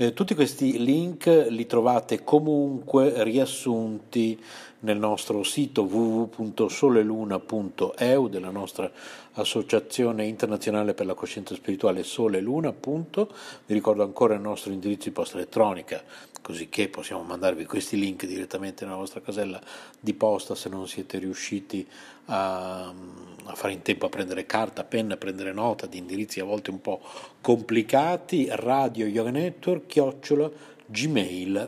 [0.00, 4.40] Eh, tutti questi link li trovate comunque riassunti
[4.80, 8.90] nel nostro sito www.soleluna.eu della nostra
[9.32, 12.70] associazione internazionale per la coscienza spirituale Sole Luna.
[12.70, 13.26] Vi
[13.66, 16.02] ricordo ancora il nostro indirizzo di posta elettronica,
[16.42, 19.60] così che possiamo mandarvi questi link direttamente nella vostra casella
[19.98, 21.84] di posta se non siete riusciti
[22.26, 26.44] a, a fare in tempo a prendere carta, penna, a prendere nota di indirizzi a
[26.44, 27.00] volte un po'
[27.40, 28.46] complicati.
[28.50, 30.50] Radio Yoga Network, chiocciola
[30.86, 31.66] gmail.com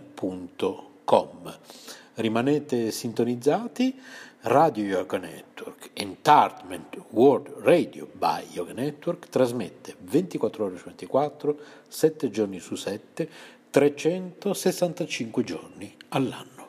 [2.20, 3.99] rimanete sintonizzati.
[4.43, 12.31] Radio Yoga Network, Entertainment World Radio by Yoga Network, trasmette 24 ore su 24, 7
[12.31, 13.28] giorni su 7,
[13.69, 16.69] 365 giorni all'anno.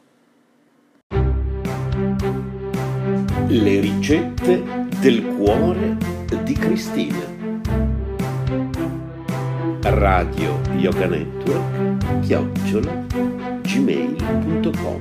[3.48, 4.64] Le ricette
[5.00, 5.96] del cuore
[6.44, 7.40] di Cristina.
[9.84, 13.06] Radio Yoga Network, chiocciola,
[13.72, 15.00] gmail.com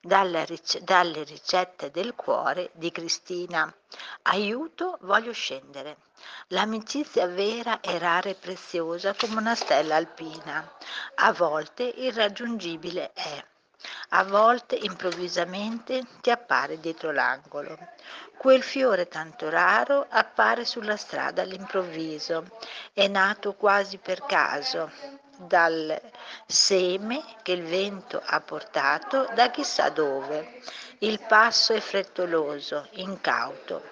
[0.00, 0.46] dalle,
[0.82, 3.70] dalle ricette del cuore di Cristina.
[4.22, 5.98] Aiuto, voglio scendere.
[6.48, 10.72] L'amicizia vera è rara e preziosa come una stella alpina.
[11.16, 13.44] A volte irraggiungibile è.
[14.10, 17.78] A volte improvvisamente ti appare dietro l'angolo.
[18.36, 22.46] Quel fiore tanto raro appare sulla strada all'improvviso.
[22.92, 24.90] È nato quasi per caso,
[25.38, 26.00] dal
[26.46, 30.60] seme che il vento ha portato da chissà dove.
[30.98, 33.82] Il passo è frettoloso, incauto.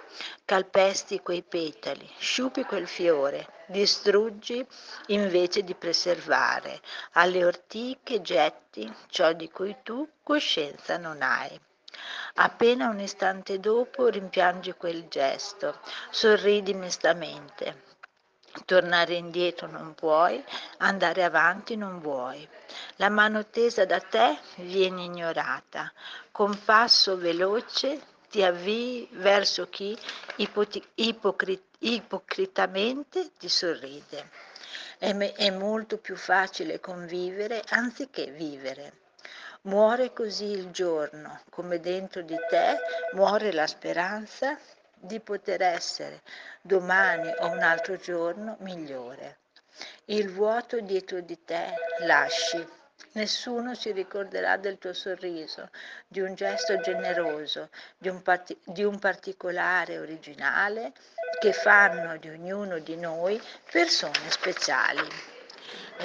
[0.44, 4.66] Calpesti quei petali, sciupi quel fiore, distruggi
[5.08, 6.80] invece di preservare.
[7.12, 11.58] Alle ortiche getti ciò di cui tu coscienza non hai.
[12.34, 15.78] Appena un istante dopo rimpiangi quel gesto,
[16.10, 17.92] sorridi mestamente,
[18.66, 20.42] Tornare indietro non puoi,
[20.78, 22.48] andare avanti non vuoi.
[22.96, 25.92] La mano tesa da te viene ignorata.
[26.30, 28.00] Con passo veloce
[28.34, 29.96] ti avvii verso chi
[30.38, 34.28] ipocrit- ipocritamente ti sorride.
[34.98, 39.02] È, me- è molto più facile convivere anziché vivere.
[39.62, 42.80] Muore così il giorno, come dentro di te
[43.12, 44.58] muore la speranza
[44.92, 46.22] di poter essere
[46.60, 49.38] domani o un altro giorno migliore.
[50.06, 52.66] Il vuoto dietro di te lasci.
[53.12, 55.70] Nessuno si ricorderà del tuo sorriso,
[56.06, 60.92] di un gesto generoso, di un, parti- di un particolare originale
[61.38, 65.06] che fanno di ognuno di noi persone speciali.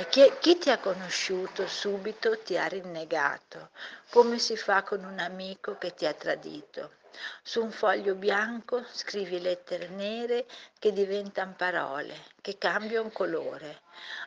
[0.10, 3.70] Chi, chi, ti ha conosciuto subito ti ha rinnegato,
[4.12, 6.99] come si fa con un amico che ti ha tradito.
[7.42, 10.46] Su un foglio bianco scrivi lettere nere
[10.78, 13.82] che diventano parole, che cambiano colore.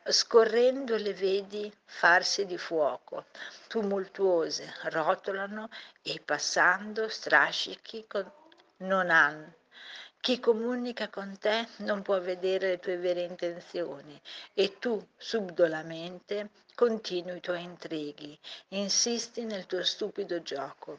[0.04, 3.26] Scorrendo le vedi farsi di fuoco,
[3.68, 5.68] tumultuose, rotolano
[6.02, 8.30] e passando strascichi con...
[8.78, 9.60] non hanno
[10.22, 14.22] chi comunica con te non può vedere le tue vere intenzioni
[14.54, 18.38] e tu subdolamente continui i tuoi intrighi,
[18.68, 20.96] insisti nel tuo stupido gioco.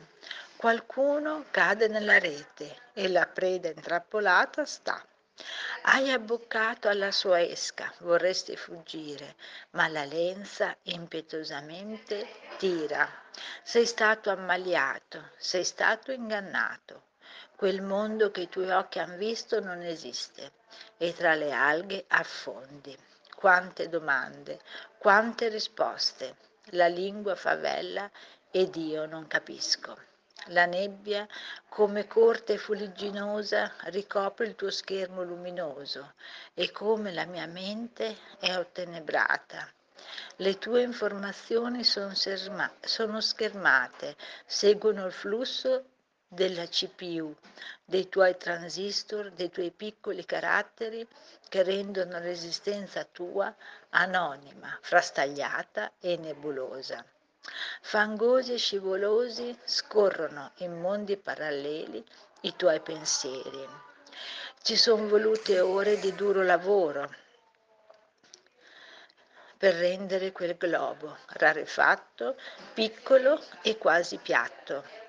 [0.63, 5.05] Qualcuno cade nella rete e la preda intrappolata sta.
[5.81, 9.35] Hai abboccato alla sua esca, vorresti fuggire,
[9.71, 12.29] ma la lenza impetuosamente
[12.59, 13.05] tira.
[13.61, 17.07] Sei stato ammaliato, sei stato ingannato.
[17.57, 20.53] Quel mondo che i tuoi occhi hanno visto non esiste
[20.95, 22.97] e tra le alghe affondi.
[23.35, 24.61] Quante domande,
[24.97, 26.37] quante risposte.
[26.67, 28.09] La lingua favella
[28.49, 30.11] ed io non capisco.
[30.47, 31.25] La nebbia,
[31.69, 36.15] come corte fuligginosa, ricopre il tuo schermo luminoso
[36.53, 39.71] e come la mia mente è ottenebrata.
[40.37, 45.85] Le tue informazioni sono, serma- sono schermate, seguono il flusso
[46.27, 47.33] della CPU,
[47.85, 51.07] dei tuoi transistor, dei tuoi piccoli caratteri
[51.47, 53.55] che rendono l'esistenza tua
[53.91, 57.05] anonima, frastagliata e nebulosa.
[57.81, 62.03] Fangosi e scivolosi scorrono in mondi paralleli
[62.41, 63.67] i tuoi pensieri.
[64.61, 67.13] Ci sono volute ore di duro lavoro
[69.57, 72.37] per rendere quel globo rarefatto,
[72.73, 75.01] piccolo e quasi piatto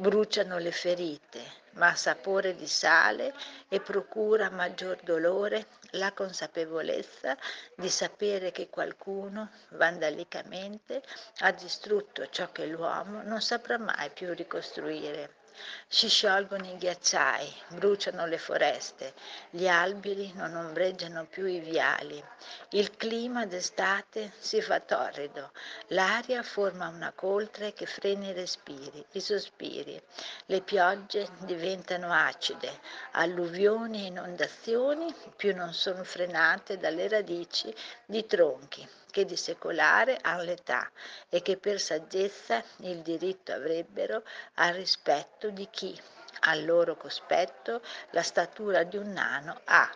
[0.00, 3.34] bruciano le ferite, ma a sapore di sale
[3.68, 7.36] e procura maggior dolore la consapevolezza
[7.76, 11.02] di sapere che qualcuno vandalicamente
[11.38, 15.39] ha distrutto ciò che l'uomo non saprà mai più ricostruire.
[15.88, 19.14] Si sciolgono i ghiacciai, bruciano le foreste,
[19.50, 22.22] gli alberi non ombreggiano più i viali,
[22.70, 25.52] il clima d'estate si fa torrido,
[25.88, 30.00] l'aria forma una coltre che frena i respiri, i sospiri,
[30.46, 32.80] le piogge diventano acide,
[33.12, 37.74] alluvioni e inondazioni più non sono frenate dalle radici
[38.06, 40.90] di tronchi che di secolare hanno l'età
[41.28, 44.22] e che per saggezza il diritto avrebbero
[44.54, 45.98] al rispetto di chi,
[46.40, 49.90] al loro cospetto, la statura di un nano ha.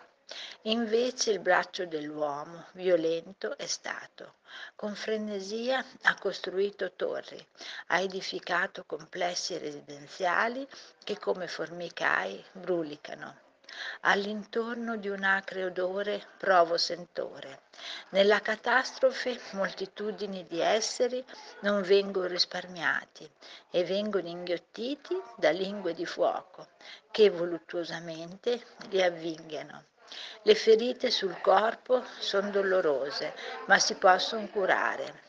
[0.63, 4.35] Invece il braccio dell'uomo, violento, è stato.
[4.75, 7.45] Con frenesia ha costruito torri,
[7.87, 10.67] ha edificato complessi residenziali
[11.03, 13.43] che come formicai brulicano
[14.01, 17.63] All'intorno di un acre odore provo sentore.
[18.09, 21.23] Nella catastrofe moltitudini di esseri
[21.61, 23.29] non vengono risparmiati
[23.71, 26.67] e vengono inghiottiti da lingue di fuoco
[27.11, 29.85] che voluttuosamente li avvinghiano.
[30.43, 33.33] Le ferite sul corpo sono dolorose,
[33.65, 35.24] ma si possono curare.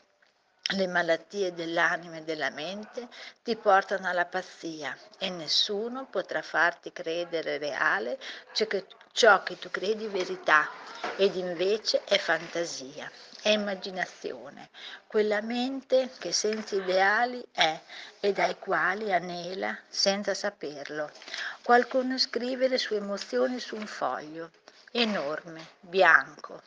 [0.70, 3.06] Le malattie dell'anima e della mente
[3.44, 8.18] ti portano alla pazzia e nessuno potrà farti credere reale
[8.52, 10.68] ciò che, ciò che tu credi verità
[11.18, 13.08] ed invece è fantasia,
[13.42, 14.70] è immaginazione,
[15.06, 17.80] quella mente che senza ideali è
[18.18, 21.12] e dai quali anela senza saperlo.
[21.62, 24.50] Qualcuno scrive le sue emozioni su un foglio
[24.92, 26.62] enorme, bianco.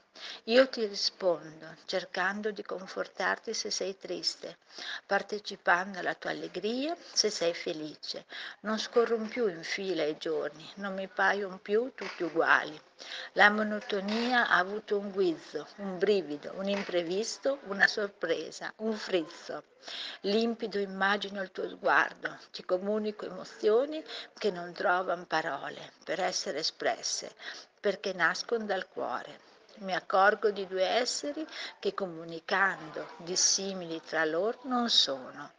[0.45, 4.57] Io ti rispondo cercando di confortarti se sei triste,
[5.05, 8.25] partecipando alla tua allegria se sei felice.
[8.61, 12.79] Non scorrono più in fila i giorni, non mi paiono più tutti uguali.
[13.33, 19.63] La monotonia ha avuto un guizzo, un brivido, un imprevisto, una sorpresa, un frizzo.
[20.21, 24.03] Limpido immagino il tuo sguardo, ti comunico emozioni
[24.38, 27.33] che non trovano parole per essere espresse
[27.79, 29.48] perché nascono dal cuore.
[29.79, 31.45] Mi accorgo di due esseri
[31.79, 35.51] che comunicando dissimili tra loro non sono.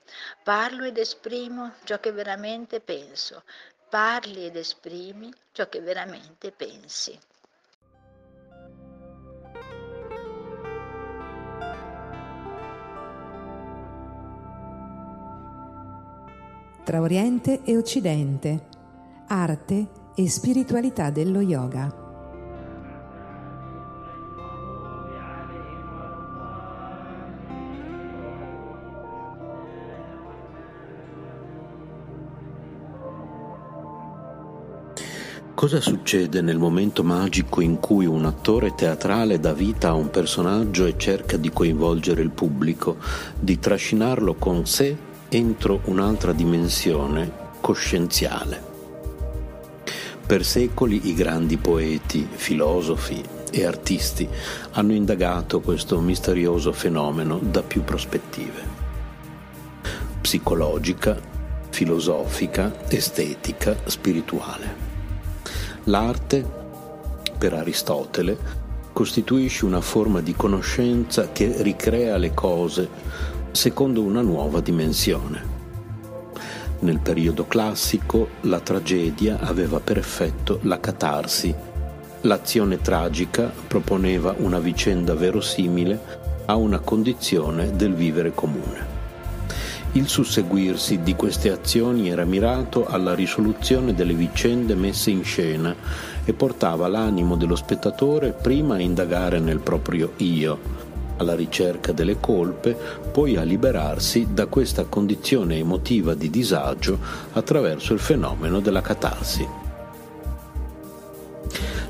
[0.43, 3.45] Parlo ed esprimo ciò che veramente penso.
[3.89, 7.19] Parli ed esprimi ciò che veramente pensi.
[16.85, 18.67] Tra Oriente e Occidente,
[19.29, 22.00] arte e spiritualità dello yoga.
[35.61, 40.87] Cosa succede nel momento magico in cui un attore teatrale dà vita a un personaggio
[40.87, 42.97] e cerca di coinvolgere il pubblico,
[43.39, 44.97] di trascinarlo con sé
[45.29, 48.63] entro un'altra dimensione coscienziale?
[50.25, 54.27] Per secoli i grandi poeti, filosofi e artisti
[54.71, 58.63] hanno indagato questo misterioso fenomeno da più prospettive.
[60.23, 61.21] Psicologica,
[61.69, 64.90] filosofica, estetica, spirituale.
[65.85, 66.45] L'arte,
[67.39, 68.37] per Aristotele,
[68.93, 72.89] costituisce una forma di conoscenza che ricrea le cose
[73.51, 75.59] secondo una nuova dimensione.
[76.81, 81.55] Nel periodo classico la tragedia aveva per effetto la catarsi.
[82.23, 89.00] L'azione tragica proponeva una vicenda verosimile a una condizione del vivere comune.
[89.93, 95.75] Il susseguirsi di queste azioni era mirato alla risoluzione delle vicende messe in scena
[96.25, 100.59] e portava l'animo dello spettatore prima a indagare nel proprio io,
[101.17, 102.77] alla ricerca delle colpe,
[103.11, 106.97] poi a liberarsi da questa condizione emotiva di disagio
[107.33, 109.45] attraverso il fenomeno della catarsi.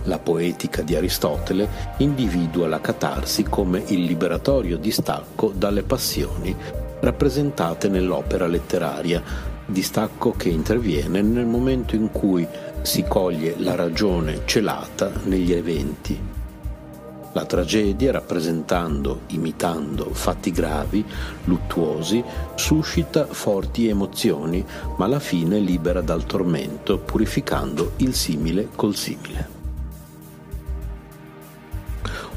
[0.05, 8.47] La poetica di Aristotele individua la catarsi come il liberatorio distacco dalle passioni rappresentate nell'opera
[8.47, 9.23] letteraria,
[9.67, 12.47] distacco che interviene nel momento in cui
[12.83, 16.39] si coglie la ragione celata negli eventi.
[17.33, 21.05] La tragedia, rappresentando, imitando fatti gravi,
[21.45, 22.25] luttuosi,
[22.57, 24.65] suscita forti emozioni,
[24.97, 29.59] ma alla fine libera dal tormento, purificando il simile col simile.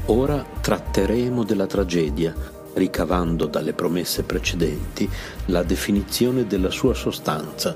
[0.06, 2.32] Ora tratteremo della tragedia,
[2.74, 5.08] ricavando dalle promesse precedenti
[5.46, 7.74] la definizione della sua sostanza.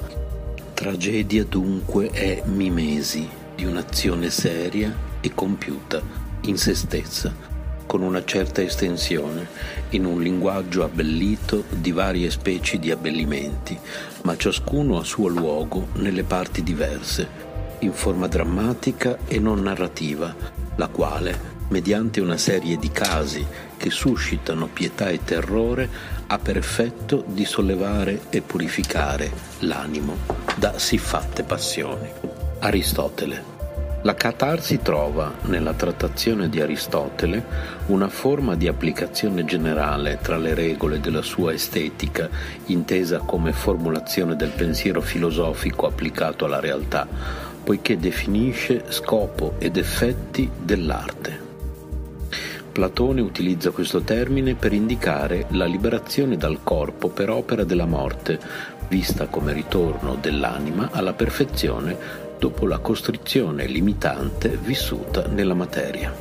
[0.74, 6.00] Tragedia dunque è mimesi di un'azione seria e compiuta
[6.42, 7.34] in se stessa,
[7.86, 9.48] con una certa estensione,
[9.90, 13.76] in un linguaggio abbellito di varie specie di abbellimenti,
[14.22, 17.46] ma ciascuno a suo luogo nelle parti diverse,
[17.80, 20.34] in forma drammatica e non narrativa,
[20.76, 23.46] la quale, mediante una serie di casi
[23.76, 25.88] che suscitano pietà e terrore,
[26.26, 30.16] ha per effetto di sollevare e purificare l'animo
[30.56, 32.08] da siffatte passioni.
[32.60, 33.56] Aristotele.
[34.02, 37.44] La catarsi trova, nella trattazione di Aristotele,
[37.86, 42.28] una forma di applicazione generale tra le regole della sua estetica,
[42.66, 47.08] intesa come formulazione del pensiero filosofico applicato alla realtà,
[47.64, 51.47] poiché definisce scopo ed effetti dell'arte.
[52.78, 58.38] Platone utilizza questo termine per indicare la liberazione dal corpo per opera della morte,
[58.86, 61.96] vista come ritorno dell'anima alla perfezione
[62.38, 66.14] dopo la costrizione limitante vissuta nella materia.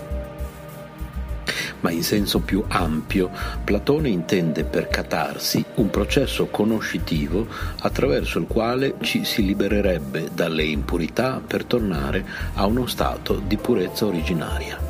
[1.82, 3.30] Ma in senso più ampio,
[3.64, 7.46] Platone intende per catarsi un processo conoscitivo
[7.82, 14.08] attraverso il quale ci si libererebbe dalle impurità per tornare a uno stato di purezza
[14.08, 14.87] originaria.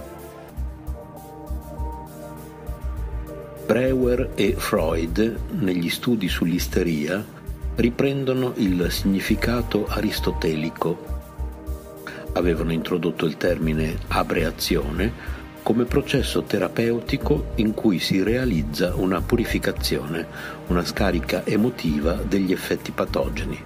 [3.67, 7.21] Breuer e Freud, negli studi sull'isteria,
[7.75, 10.97] riprendono il significato aristotelico.
[12.31, 15.11] Avevano introdotto il termine abreazione
[15.63, 20.25] come processo terapeutico in cui si realizza una purificazione,
[20.67, 23.61] una scarica emotiva degli effetti patogeni.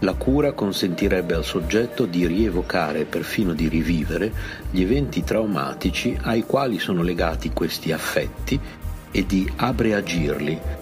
[0.00, 4.32] La cura consentirebbe al soggetto di rievocare perfino di rivivere
[4.68, 8.58] gli eventi traumatici ai quali sono legati questi affetti
[9.12, 10.80] e di abreagirli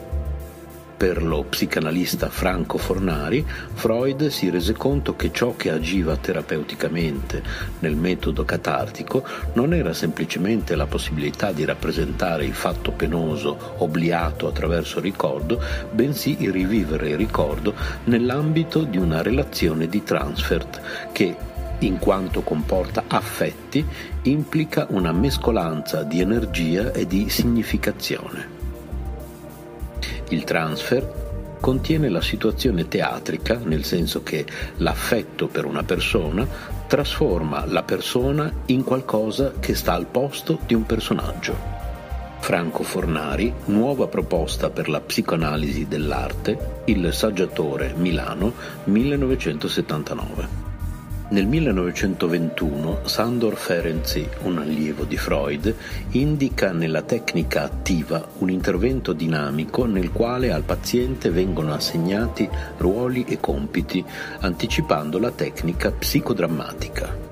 [1.01, 7.43] per lo psicanalista Franco Fornari, Freud si rese conto che ciò che agiva terapeuticamente
[7.79, 14.99] nel metodo catartico non era semplicemente la possibilità di rappresentare il fatto penoso obliato attraverso
[14.99, 15.59] il ricordo,
[15.91, 20.81] bensì il rivivere il ricordo nell'ambito di una relazione di transfert
[21.13, 21.35] che
[21.81, 23.87] in quanto comporta affetti,
[24.23, 28.59] implica una mescolanza di energia e di significazione.
[30.29, 34.47] Il transfer contiene la situazione teatrica, nel senso che
[34.77, 36.47] l'affetto per una persona
[36.87, 41.79] trasforma la persona in qualcosa che sta al posto di un personaggio.
[42.41, 48.53] Franco Fornari, nuova proposta per la psicoanalisi dell'arte, Il saggiatore Milano
[48.85, 50.60] 1979.
[51.31, 55.73] Nel 1921 Sandor Ferenczi, un allievo di Freud,
[56.11, 63.39] indica nella tecnica attiva un intervento dinamico nel quale al paziente vengono assegnati ruoli e
[63.39, 64.05] compiti,
[64.41, 67.30] anticipando la tecnica psicodrammatica.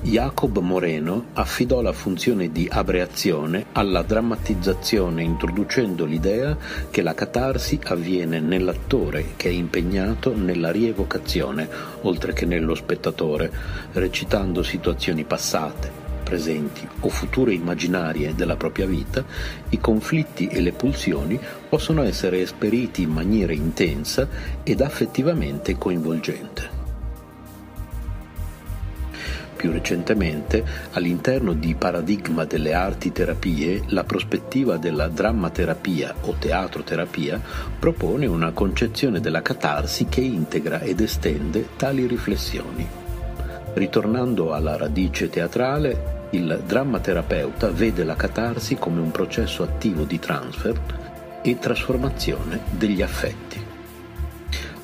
[0.00, 6.56] Jacob Moreno affidò la funzione di abreazione alla drammatizzazione introducendo l'idea
[6.88, 11.68] che la catarsi avviene nell'attore che è impegnato nella rievocazione,
[12.02, 13.50] oltre che nello spettatore,
[13.92, 15.90] recitando situazioni passate,
[16.22, 19.24] presenti o future immaginarie della propria vita,
[19.70, 21.38] i conflitti e le pulsioni
[21.68, 24.28] possono essere esperiti in maniera intensa
[24.62, 26.77] ed affettivamente coinvolgente.
[29.58, 37.42] Più recentemente, all'interno di Paradigma delle arti terapie, la prospettiva della drammaterapia o teatroterapia
[37.76, 42.86] propone una concezione della catarsi che integra ed estende tali riflessioni.
[43.74, 50.80] Ritornando alla radice teatrale, il drammaterapeuta vede la catarsi come un processo attivo di transfer
[51.42, 53.47] e trasformazione degli affetti.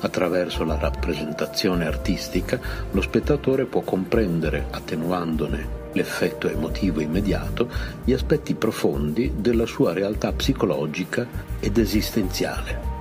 [0.05, 2.59] Attraverso la rappresentazione artistica
[2.91, 7.67] lo spettatore può comprendere, attenuandone l'effetto emotivo immediato,
[8.03, 11.25] gli aspetti profondi della sua realtà psicologica
[11.59, 12.93] ed esistenziale.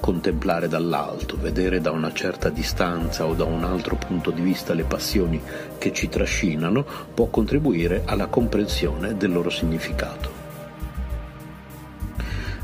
[0.00, 4.84] Contemplare dall'alto, vedere da una certa distanza o da un altro punto di vista le
[4.84, 5.38] passioni
[5.76, 10.40] che ci trascinano può contribuire alla comprensione del loro significato.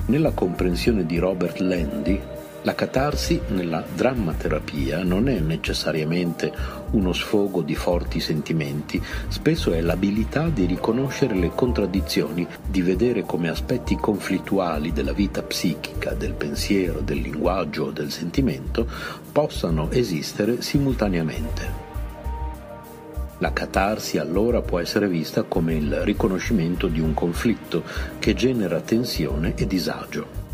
[0.07, 2.37] Nella comprensione di Robert Landy,
[2.68, 6.52] la catarsi nella drammaterapia non è necessariamente
[6.90, 13.48] uno sfogo di forti sentimenti, spesso è l'abilità di riconoscere le contraddizioni, di vedere come
[13.48, 18.87] aspetti conflittuali della vita psichica, del pensiero, del linguaggio o del sentimento
[19.33, 21.87] possano esistere simultaneamente.
[23.38, 27.83] La catarsi allora può essere vista come il riconoscimento di un conflitto
[28.18, 30.47] che genera tensione e disagio.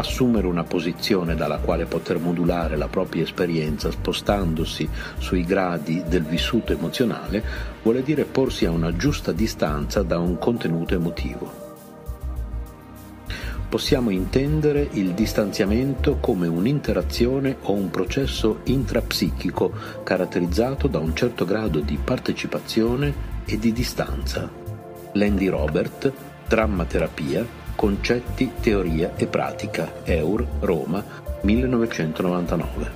[0.00, 6.72] Assumere una posizione dalla quale poter modulare la propria esperienza spostandosi sui gradi del vissuto
[6.72, 7.44] emozionale
[7.82, 11.68] vuole dire porsi a una giusta distanza da un contenuto emotivo.
[13.68, 19.70] Possiamo intendere il distanziamento come un'interazione o un processo intrapsichico
[20.02, 23.12] caratterizzato da un certo grado di partecipazione
[23.44, 24.50] e di distanza.
[25.12, 26.10] Landy Robert,
[26.48, 31.02] Drammaterapia, Concetti, teoria e pratica, Eur, Roma,
[31.40, 32.90] 1999.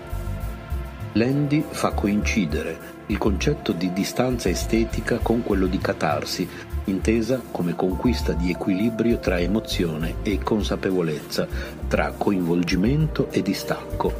[1.12, 6.46] Landy fa coincidere il concetto di distanza estetica con quello di catarsi,
[6.84, 11.48] intesa come conquista di equilibrio tra emozione e consapevolezza,
[11.88, 14.12] tra coinvolgimento e distacco.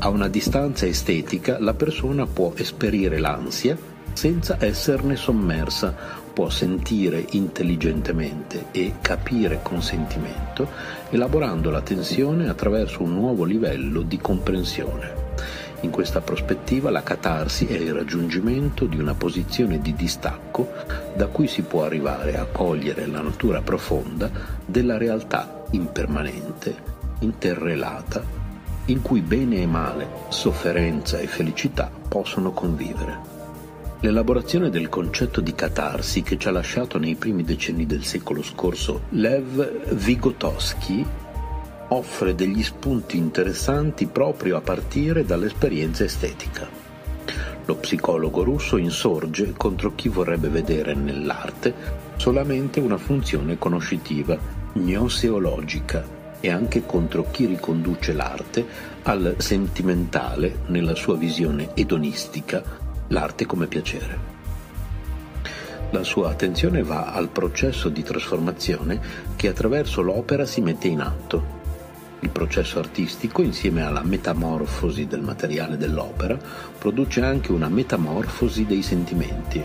[0.00, 3.74] A una distanza estetica la persona può esperire l'ansia
[4.12, 10.68] senza esserne sommersa, può sentire intelligentemente e capire con sentimento,
[11.10, 15.28] elaborando la tensione attraverso un nuovo livello di comprensione.
[15.82, 20.70] In questa prospettiva la catarsi è il raggiungimento di una posizione di distacco
[21.14, 24.30] da cui si può arrivare a cogliere la natura profonda
[24.66, 26.74] della realtà impermanente,
[27.20, 28.22] interrelata,
[28.86, 33.29] in cui bene e male, sofferenza e felicità possono convivere.
[34.02, 39.02] L'elaborazione del concetto di catarsi che ci ha lasciato nei primi decenni del secolo scorso
[39.10, 41.04] Lev Vygotsky
[41.88, 46.66] offre degli spunti interessanti proprio a partire dall'esperienza estetica.
[47.66, 51.74] Lo psicologo russo insorge contro chi vorrebbe vedere nell'arte
[52.16, 54.38] solamente una funzione conoscitiva,
[54.72, 58.66] gnoseologica, e anche contro chi riconduce l'arte
[59.02, 64.38] al sentimentale nella sua visione edonistica, l'arte come piacere.
[65.90, 69.00] La sua attenzione va al processo di trasformazione
[69.34, 71.58] che attraverso l'opera si mette in atto.
[72.20, 76.38] Il processo artistico, insieme alla metamorfosi del materiale dell'opera,
[76.78, 79.64] produce anche una metamorfosi dei sentimenti.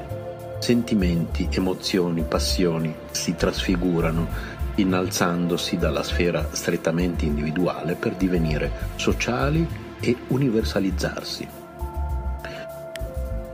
[0.59, 4.27] Sentimenti, emozioni, passioni si trasfigurano
[4.75, 9.67] innalzandosi dalla sfera strettamente individuale per divenire sociali
[9.99, 11.64] e universalizzarsi.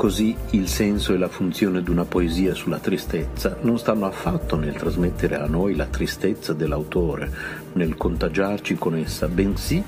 [0.02, 4.74] Così il senso e la funzione di una poesia sulla tristezza non stanno affatto nel
[4.74, 7.32] trasmettere a noi la tristezza dell'autore,
[7.74, 9.84] nel contagiarci con essa, bensì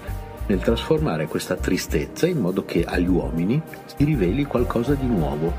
[0.45, 5.51] nel trasformare questa tristezza in modo che agli uomini si riveli qualcosa di nuovo,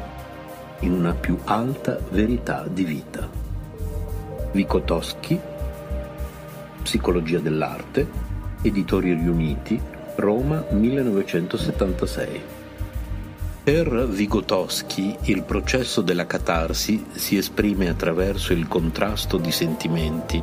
[0.83, 3.29] in una più alta verità di vita.
[4.53, 5.41] Vygotsky
[6.81, 8.07] Psicologia dell'arte,
[8.63, 9.81] Editori Riuniti,
[10.15, 12.54] Roma 1976.
[13.65, 20.43] Per Vygotsky il processo della catarsi si esprime attraverso il contrasto di sentimenti,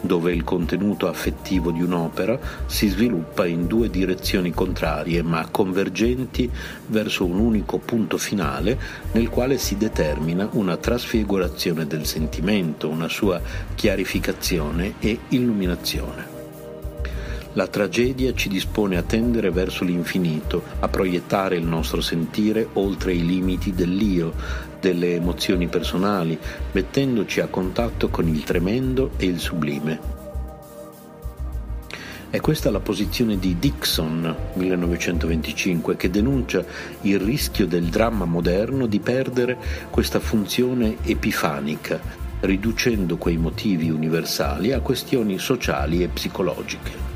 [0.00, 6.48] dove il contenuto affettivo di un'opera si sviluppa in due direzioni contrarie ma convergenti
[6.86, 8.78] verso un unico punto finale
[9.14, 13.40] nel quale si determina una trasfigurazione del sentimento, una sua
[13.74, 16.39] chiarificazione e illuminazione.
[17.54, 23.26] La tragedia ci dispone a tendere verso l'infinito, a proiettare il nostro sentire oltre i
[23.26, 24.32] limiti dell'io,
[24.80, 26.38] delle emozioni personali,
[26.70, 30.18] mettendoci a contatto con il tremendo e il sublime.
[32.30, 36.64] È questa la posizione di Dixon 1925 che denuncia
[37.00, 39.58] il rischio del dramma moderno di perdere
[39.90, 42.00] questa funzione epifanica,
[42.42, 47.09] riducendo quei motivi universali a questioni sociali e psicologiche.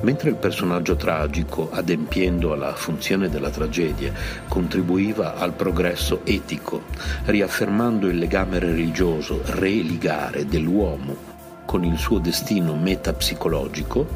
[0.00, 4.12] Mentre il personaggio tragico, adempiendo alla funzione della tragedia,
[4.46, 6.82] contribuiva al progresso etico,
[7.24, 14.06] riaffermando il legame religioso, religare dell'uomo con il suo destino metapsicologico,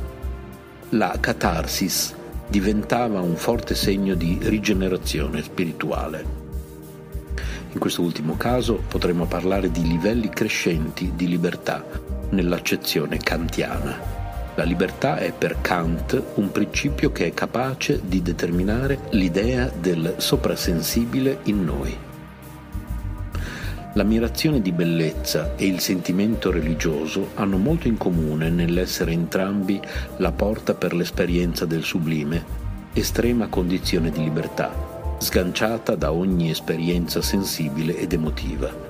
[0.91, 2.15] la catarsis
[2.47, 6.39] diventava un forte segno di rigenerazione spirituale.
[7.73, 11.85] In questo ultimo caso potremmo parlare di livelli crescenti di libertà
[12.31, 14.20] nell'accezione kantiana.
[14.61, 21.39] La libertà è per Kant un principio che è capace di determinare l'idea del soprasensibile
[21.45, 21.97] in noi.
[23.95, 29.81] L'ammirazione di bellezza e il sentimento religioso hanno molto in comune nell'essere entrambi
[30.19, 32.45] la porta per l'esperienza del sublime,
[32.93, 38.90] estrema condizione di libertà, sganciata da ogni esperienza sensibile ed emotiva.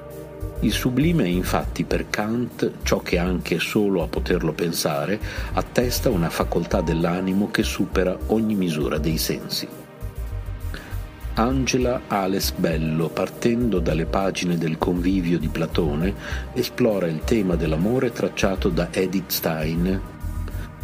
[0.62, 5.18] Il sublime è infatti per Kant ciò che anche solo a poterlo pensare
[5.54, 9.66] attesta una facoltà dell'animo che supera ogni misura dei sensi.
[11.34, 16.14] Angela Ales Bello, partendo dalle pagine del convivio di Platone,
[16.52, 20.18] esplora il tema dell'amore tracciato da Edith Stein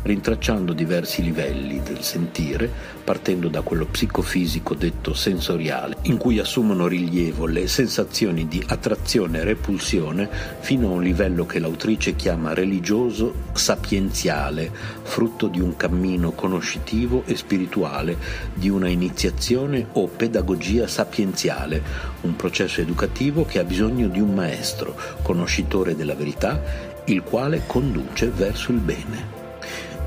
[0.03, 2.71] rintracciando diversi livelli del sentire,
[3.03, 9.45] partendo da quello psicofisico detto sensoriale, in cui assumono rilievo le sensazioni di attrazione e
[9.45, 10.29] repulsione,
[10.61, 14.71] fino a un livello che l'autrice chiama religioso sapienziale,
[15.03, 18.17] frutto di un cammino conoscitivo e spirituale,
[18.55, 21.83] di una iniziazione o pedagogia sapienziale,
[22.23, 28.29] un processo educativo che ha bisogno di un maestro, conoscitore della verità, il quale conduce
[28.29, 29.46] verso il bene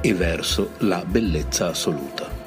[0.01, 2.39] e verso la bellezza assoluta.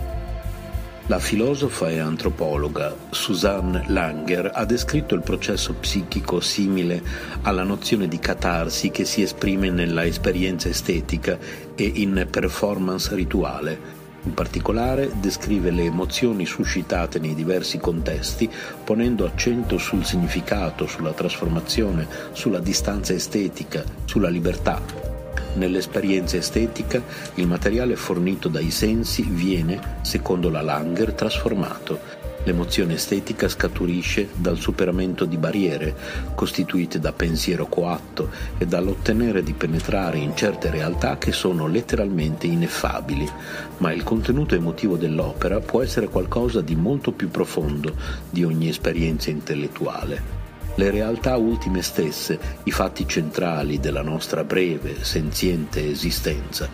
[1.07, 7.03] La filosofa e antropologa Suzanne Langer ha descritto il processo psichico simile
[7.43, 11.37] alla nozione di catarsi che si esprime nella esperienza estetica
[11.75, 14.01] e in performance rituale.
[14.23, 18.49] In particolare descrive le emozioni suscitate nei diversi contesti,
[18.85, 25.12] ponendo accento sul significato, sulla trasformazione, sulla distanza estetica, sulla libertà,
[25.55, 27.03] Nell'esperienza estetica
[27.35, 32.21] il materiale fornito dai sensi viene, secondo la Langer, trasformato.
[32.45, 35.95] L'emozione estetica scaturisce dal superamento di barriere
[36.35, 43.29] costituite da pensiero coatto e dall'ottenere di penetrare in certe realtà che sono letteralmente ineffabili,
[43.77, 47.95] ma il contenuto emotivo dell'opera può essere qualcosa di molto più profondo
[48.29, 50.42] di ogni esperienza intellettuale.
[50.75, 56.67] Le realtà ultime stesse, i fatti centrali della nostra breve, senziente esistenza.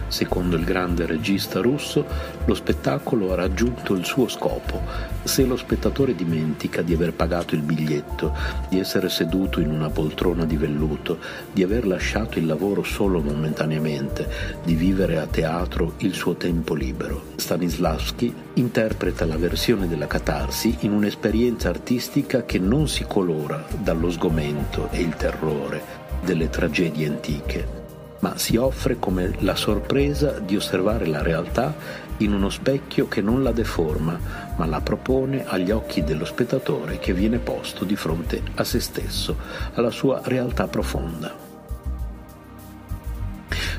[0.09, 2.05] Secondo il grande regista russo,
[2.44, 4.83] lo spettacolo ha raggiunto il suo scopo.
[5.22, 8.35] Se lo spettatore dimentica di aver pagato il biglietto,
[8.68, 11.18] di essere seduto in una poltrona di velluto,
[11.53, 14.29] di aver lasciato il lavoro solo momentaneamente,
[14.64, 17.29] di vivere a teatro il suo tempo libero.
[17.37, 24.88] Stanislavski interpreta la versione della catarsi in un'esperienza artistica che non si colora dallo sgomento
[24.90, 25.83] e il terrore
[26.22, 27.79] delle tragedie antiche
[28.20, 31.74] ma si offre come la sorpresa di osservare la realtà
[32.18, 34.18] in uno specchio che non la deforma,
[34.56, 39.37] ma la propone agli occhi dello spettatore che viene posto di fronte a se stesso,
[39.74, 41.35] alla sua realtà profonda.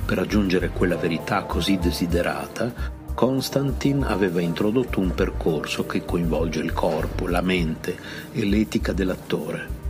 [0.04, 7.27] Per raggiungere quella verità così desiderata, Constantin aveva introdotto un percorso che coinvolge il corpo,
[7.27, 7.95] la mente
[8.32, 9.81] e l'etica dell'attore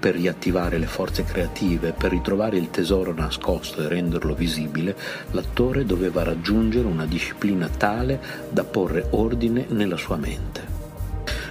[0.00, 4.96] per riattivare le forze creative, per ritrovare il tesoro nascosto e renderlo visibile,
[5.32, 8.18] l'attore doveva raggiungere una disciplina tale
[8.50, 10.78] da porre ordine nella sua mente.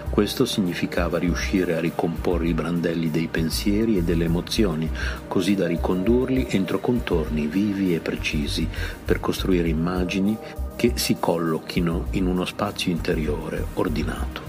[0.09, 4.89] Questo significava riuscire a ricomporre i brandelli dei pensieri e delle emozioni,
[5.27, 8.67] così da ricondurli entro contorni vivi e precisi,
[9.05, 10.35] per costruire immagini
[10.75, 14.48] che si collochino in uno spazio interiore ordinato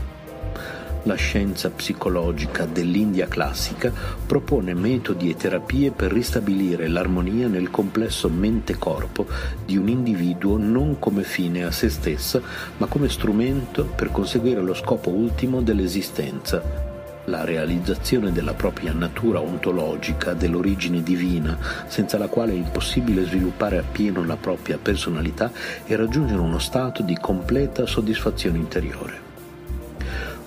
[1.04, 3.92] la scienza psicologica dell'India classica
[4.26, 9.26] propone metodi e terapie per ristabilire l'armonia nel complesso mente-corpo
[9.64, 12.40] di un individuo non come fine a se stessa,
[12.76, 16.88] ma come strumento per conseguire lo scopo ultimo dell'esistenza,
[17.24, 24.24] la realizzazione della propria natura ontologica, dell'origine divina, senza la quale è impossibile sviluppare appieno
[24.24, 25.50] la propria personalità
[25.86, 29.29] e raggiungere uno stato di completa soddisfazione interiore.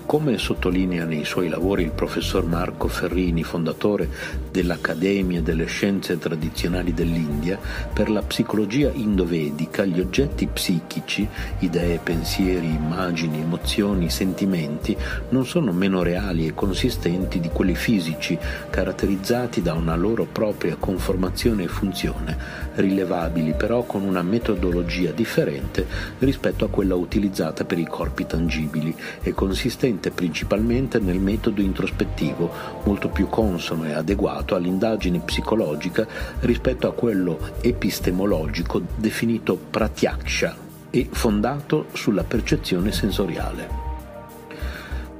[0.06, 4.08] Come sottolinea nei suoi lavori il professor Marco Ferrini, fondatore
[4.50, 7.58] dell'Accademia delle Scienze Tradizionali dell'India,
[7.92, 11.26] per la psicologia indovedica gli oggetti psichici,
[11.60, 14.96] idee, pensieri, immagini, emozioni, sentimenti,
[15.30, 18.38] non sono meno reali e consistenti di quelli fisici,
[18.68, 22.36] caratterizzati da una loro propria conformazione e funzione,
[22.74, 25.86] rilevabili però con una metodologia differente
[26.18, 32.50] rispetto a quella utilizzata per i corpi tangibili e consistenti consente principalmente nel metodo introspettivo,
[32.84, 36.06] molto più consono e adeguato all'indagine psicologica
[36.40, 40.56] rispetto a quello epistemologico definito pratyaksha
[40.90, 43.83] e fondato sulla percezione sensoriale.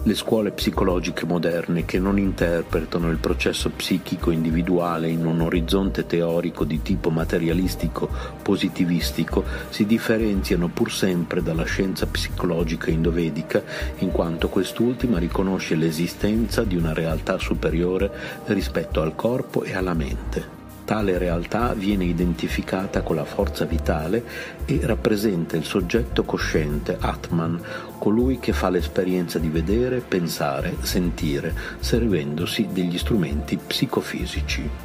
[0.07, 6.65] Le scuole psicologiche moderne che non interpretano il processo psichico individuale in un orizzonte teorico
[6.65, 8.11] di tipo materialistico
[8.43, 13.63] positivistico si differenziano pur sempre dalla scienza psicologica indovedica
[14.01, 18.11] in quanto quest'ultima riconosce l'esistenza di una realtà superiore
[18.45, 20.54] rispetto al corpo e alla mente.
[20.85, 24.23] Tale realtà viene identificata con la forza vitale
[24.67, 27.59] e rappresenta il soggetto cosciente, Atman,
[27.99, 34.84] colui che fa l'esperienza di vedere, pensare, sentire, servendosi degli strumenti psicofisici.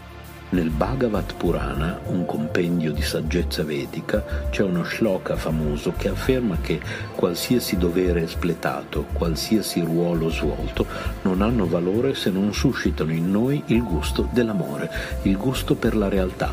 [0.52, 6.82] Nel Bhagavat Purana, un compendio di saggezza vedica, c'è uno shloka famoso che afferma che
[7.14, 10.88] qualsiasi dovere espletato, qualsiasi ruolo svolto,
[11.22, 14.90] non hanno valore se non suscitano in noi il gusto dell'amore,
[15.22, 16.52] il gusto per la realtà,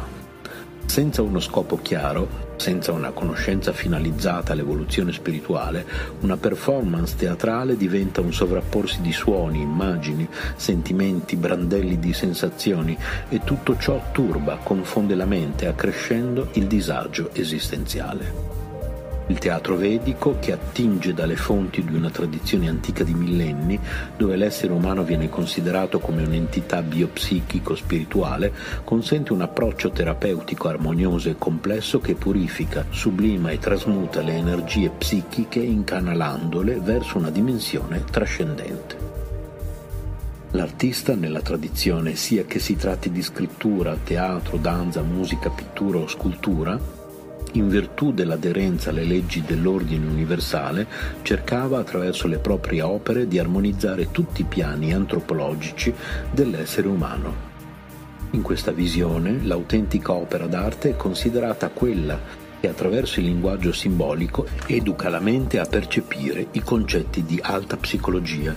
[0.85, 5.87] senza uno scopo chiaro, senza una conoscenza finalizzata all'evoluzione spirituale,
[6.21, 12.97] una performance teatrale diventa un sovrapporsi di suoni, immagini, sentimenti, brandelli di sensazioni
[13.29, 18.46] e tutto ciò turba, confonde la mente, accrescendo il disagio esistenziale.
[19.29, 23.79] Il teatro vedico, che attinge dalle fonti di una tradizione antica di millenni,
[24.17, 28.53] dove l'essere umano viene considerato come un'entità biopsichico-spirituale,
[28.85, 35.59] consente un approccio terapeutico armonioso e complesso che purifica, sublima e trasmuta le energie psichiche
[35.59, 38.97] incanalandole verso una dimensione trascendente.
[40.53, 46.96] L'artista nella tradizione, sia che si tratti di scrittura, teatro, danza, musica, pittura o scultura,
[47.57, 50.87] in virtù dell'aderenza alle leggi dell'ordine universale,
[51.23, 55.93] cercava attraverso le proprie opere di armonizzare tutti i piani antropologici
[56.31, 57.55] dell'essere umano.
[58.33, 65.09] In questa visione, l'autentica opera d'arte è considerata quella che attraverso il linguaggio simbolico educa
[65.09, 68.55] la mente a percepire i concetti di alta psicologia,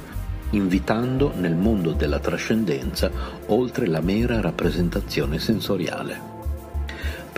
[0.52, 3.12] invitando nel mondo della trascendenza
[3.48, 6.39] oltre la mera rappresentazione sensoriale.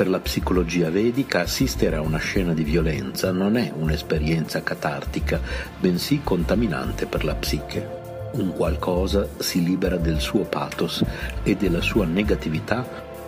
[0.01, 5.39] Per la psicologia vedica assistere a una scena di violenza non è un'esperienza catartica,
[5.79, 7.87] bensì contaminante per la psiche.
[8.31, 11.05] Un qualcosa si libera del suo pathos
[11.43, 12.83] e della sua negatività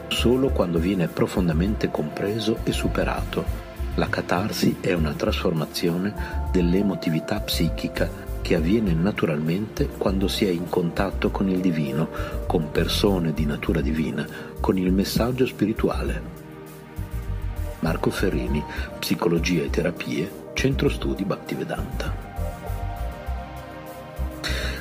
[0.08, 3.46] solo quando viene profondamente compreso e superato.
[3.94, 8.10] La catarsi è una trasformazione dell'emotività psichica
[8.42, 12.10] che avviene naturalmente quando si è in contatto con il divino,
[12.48, 14.28] con persone di natura divina,
[14.60, 16.43] con il messaggio spirituale.
[17.84, 18.64] Marco Ferrini,
[18.98, 22.32] Psicologia e Terapie, Centro Studi Bhaktivedanta.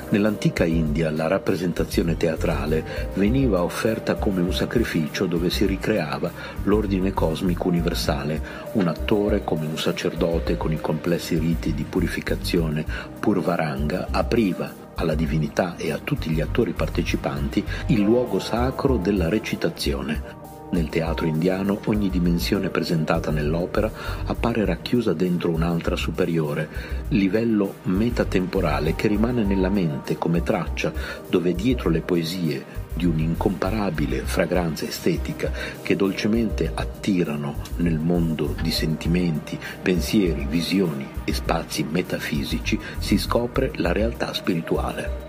[0.07, 6.31] Nell'antica India la rappresentazione teatrale veniva offerta come un sacrificio dove si ricreava
[6.63, 8.41] l'ordine cosmico universale.
[8.73, 12.85] Un attore, come un sacerdote con i complessi riti di purificazione
[13.19, 20.42] Purvaranga, apriva alla divinità e a tutti gli attori partecipanti il luogo sacro della recitazione,
[20.73, 23.89] nel teatro indiano ogni dimensione presentata nell'opera
[24.25, 26.67] appare racchiusa dentro un'altra superiore,
[27.09, 30.91] livello metatemporale che rimane nella mente come traccia
[31.29, 39.57] dove dietro le poesie di un'incomparabile fragranza estetica che dolcemente attirano nel mondo di sentimenti,
[39.81, 45.22] pensieri, visioni e spazi metafisici si scopre la realtà spirituale.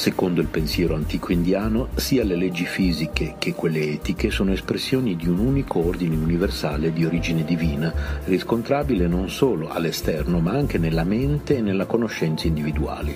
[0.00, 5.28] Secondo il pensiero antico indiano, sia le leggi fisiche che quelle etiche sono espressioni di
[5.28, 7.92] un unico ordine universale di origine divina,
[8.24, 13.14] riscontrabile non solo all'esterno ma anche nella mente e nella conoscenza individuali.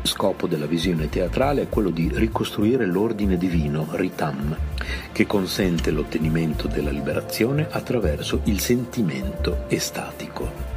[0.00, 4.56] Scopo della visione teatrale è quello di ricostruire l'ordine divino, Ritam,
[5.12, 10.69] che consente l'ottenimento della liberazione attraverso il sentimento estatico.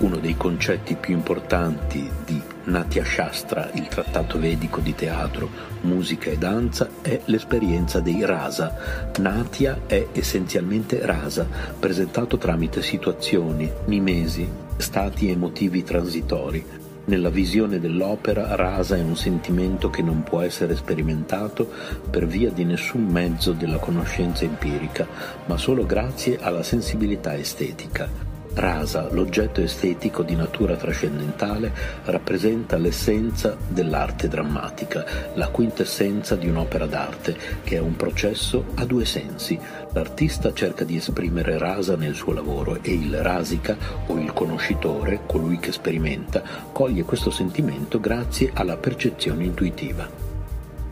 [0.00, 6.38] Uno dei concetti più importanti di Natya Shastra, il trattato vedico di teatro, musica e
[6.38, 9.10] danza, è l'esperienza dei rasa.
[9.18, 16.64] Natya è essenzialmente rasa, presentato tramite situazioni, mimesi, stati emotivi transitori.
[17.06, 21.68] Nella visione dell'opera, rasa è un sentimento che non può essere sperimentato
[22.08, 25.08] per via di nessun mezzo della conoscenza empirica,
[25.46, 28.27] ma solo grazie alla sensibilità estetica.
[28.58, 31.72] Rasa, l'oggetto estetico di natura trascendentale,
[32.06, 39.04] rappresenta l'essenza dell'arte drammatica, la quintessenza di un'opera d'arte, che è un processo a due
[39.04, 39.56] sensi.
[39.92, 43.76] L'artista cerca di esprimere rasa nel suo lavoro e il rasika,
[44.08, 46.42] o il conoscitore, colui che sperimenta,
[46.72, 50.10] coglie questo sentimento grazie alla percezione intuitiva.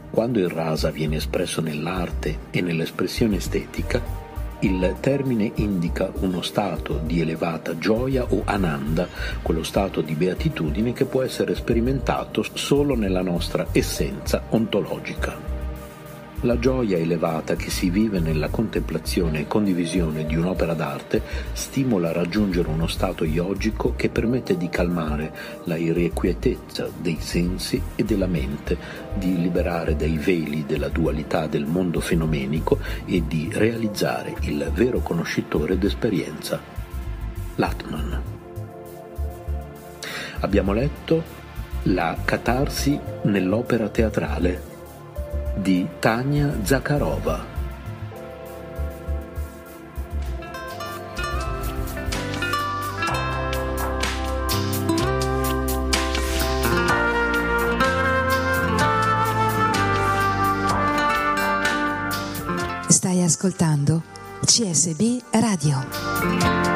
[0.09, 4.25] Quando il rasa viene espresso nell'arte e nell'espressione estetica,
[4.60, 9.08] il termine indica uno stato di elevata gioia o ananda,
[9.42, 15.55] quello stato di beatitudine che può essere sperimentato solo nella nostra essenza ontologica.
[16.42, 21.22] La gioia elevata che si vive nella contemplazione e condivisione di un'opera d'arte
[21.53, 25.33] stimola a raggiungere uno stato yogico che permette di calmare
[25.64, 28.77] la irrequietezza dei sensi e della mente,
[29.14, 35.79] di liberare dai veli della dualità del mondo fenomenico e di realizzare il vero conoscitore
[35.79, 36.61] d'esperienza,
[37.55, 38.22] l'Atman.
[40.40, 41.22] Abbiamo letto
[41.85, 44.75] la catarsi nell'opera teatrale
[45.56, 47.44] di Tania Zakharova.
[62.88, 64.02] Stai ascoltando
[64.44, 66.75] CSB Radio.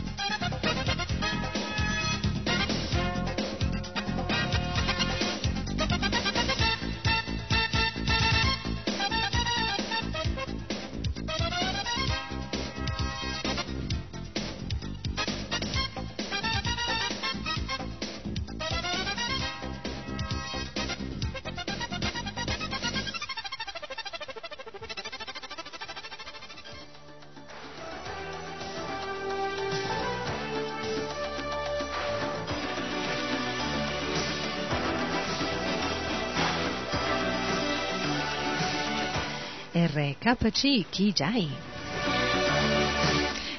[40.41, 41.49] RKC Kijai.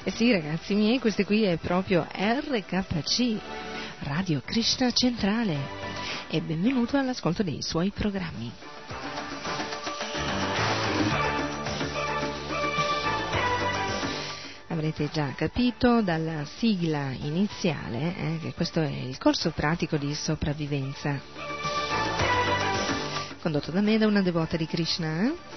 [0.03, 3.39] Eh sì ragazzi miei, questo qui è proprio RKC,
[3.99, 5.57] Radio Krishna Centrale
[6.29, 8.51] e benvenuto all'ascolto dei suoi programmi.
[14.67, 21.17] Avrete già capito dalla sigla iniziale eh, che questo è il corso pratico di sopravvivenza,
[23.41, 25.52] condotto da me da una devota di Krishna.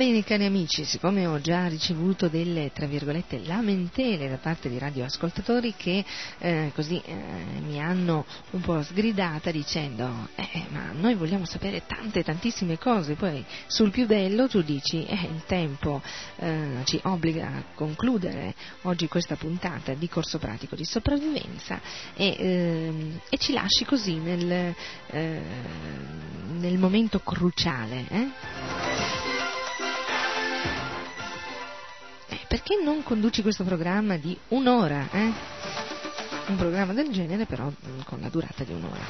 [0.00, 5.74] Bene cari amici, siccome ho già ricevuto delle tra virgolette lamentele da parte di radioascoltatori
[5.76, 6.02] che
[6.38, 7.14] eh, così eh,
[7.60, 13.44] mi hanno un po' sgridata dicendo eh, ma noi vogliamo sapere tante tantissime cose, poi
[13.66, 16.00] sul più bello tu dici eh, il tempo
[16.36, 21.78] eh, ci obbliga a concludere oggi questa puntata di corso pratico di sopravvivenza
[22.14, 24.74] e, ehm, e ci lasci così nel,
[25.08, 25.42] eh,
[26.52, 29.28] nel momento cruciale.
[32.60, 35.08] Perché non conduci questo programma di un'ora?
[35.10, 35.32] Eh?
[36.48, 39.00] Un programma del genere però mm, con la durata di un'ora.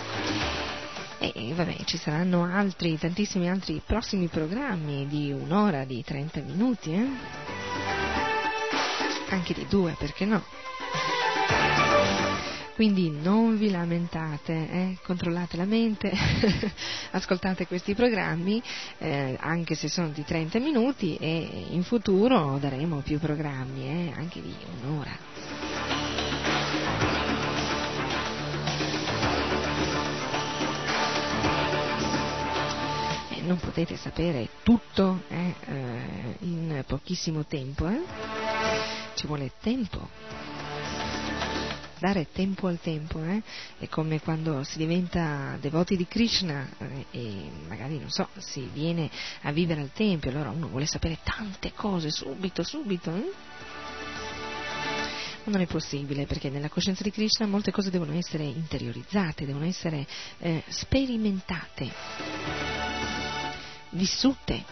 [1.19, 7.09] E vabbè, ci saranno altri, tantissimi altri prossimi programmi di un'ora, di 30 minuti, eh?
[9.31, 10.43] Anche di due, perché no?
[12.81, 14.97] Quindi non vi lamentate, eh?
[15.03, 16.11] controllate la mente,
[17.13, 18.63] ascoltate questi programmi,
[18.97, 24.13] eh, anche se sono di 30 minuti e in futuro daremo più programmi, eh?
[24.17, 25.11] anche di un'ora.
[33.29, 37.91] Eh, non potete sapere tutto eh, eh, in pochissimo tempo,
[39.17, 40.50] ci vuole tempo
[42.01, 43.43] dare tempo al tempo, eh?
[43.79, 49.09] è come quando si diventa devoti di Krishna eh, e magari, non so, si viene
[49.43, 53.15] a vivere al Tempio, allora uno vuole sapere tante cose subito, subito.
[53.15, 53.31] Eh?
[55.45, 60.07] Non è possibile perché nella coscienza di Krishna molte cose devono essere interiorizzate, devono essere
[60.39, 61.91] eh, sperimentate,
[63.91, 64.65] vissute,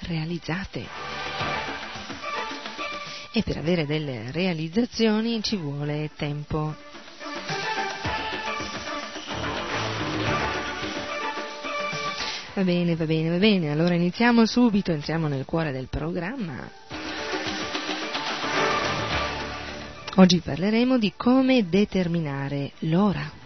[0.00, 1.79] realizzate
[3.32, 6.74] e per avere delle realizzazioni ci vuole tempo.
[12.54, 16.68] Va bene, va bene, va bene, allora iniziamo subito, entriamo nel cuore del programma.
[20.16, 23.39] Oggi parleremo di come determinare l'ora.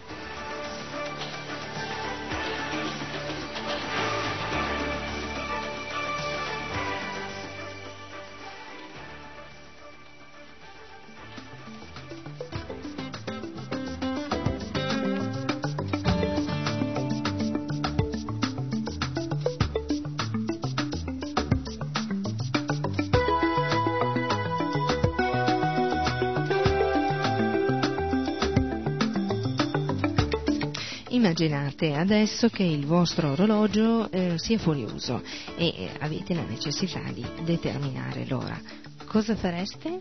[31.75, 35.23] Immaginate adesso che il vostro orologio eh, sia fuori uso
[35.57, 38.59] e eh, avete la necessità di determinare l'ora.
[39.07, 40.01] Cosa fareste?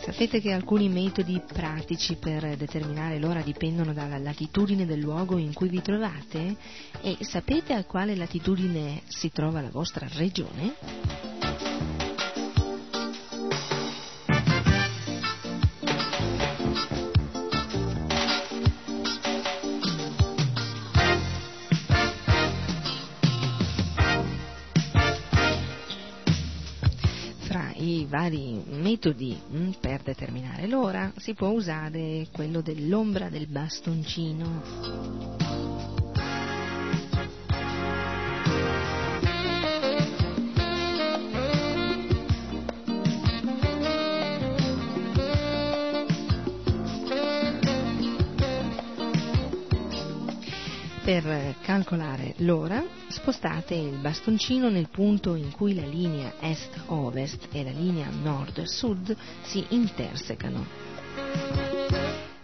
[0.00, 5.68] Sapete che alcuni metodi pratici per determinare l'ora dipendono dalla latitudine del luogo in cui
[5.68, 6.56] vi trovate?
[7.00, 11.19] E sapete a quale latitudine si trova la vostra regione?
[28.20, 35.39] Vari metodi mm, per determinare l'ora, si può usare quello dell'ombra del bastoncino.
[51.10, 57.72] Per calcolare l'ora spostate il bastoncino nel punto in cui la linea est-ovest e la
[57.72, 60.64] linea nord-sud si intersecano.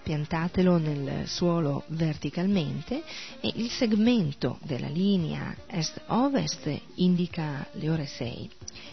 [0.02, 3.04] Piantatelo nel suolo verticalmente
[3.40, 8.50] e il segmento della linea est-ovest indica le ore 6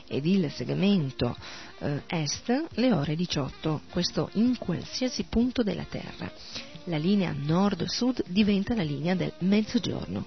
[0.08, 1.36] ed il segmento
[1.80, 6.32] eh, est le ore 18, questo in qualsiasi punto della Terra
[6.86, 10.26] la linea nord-sud diventa la linea del mezzogiorno.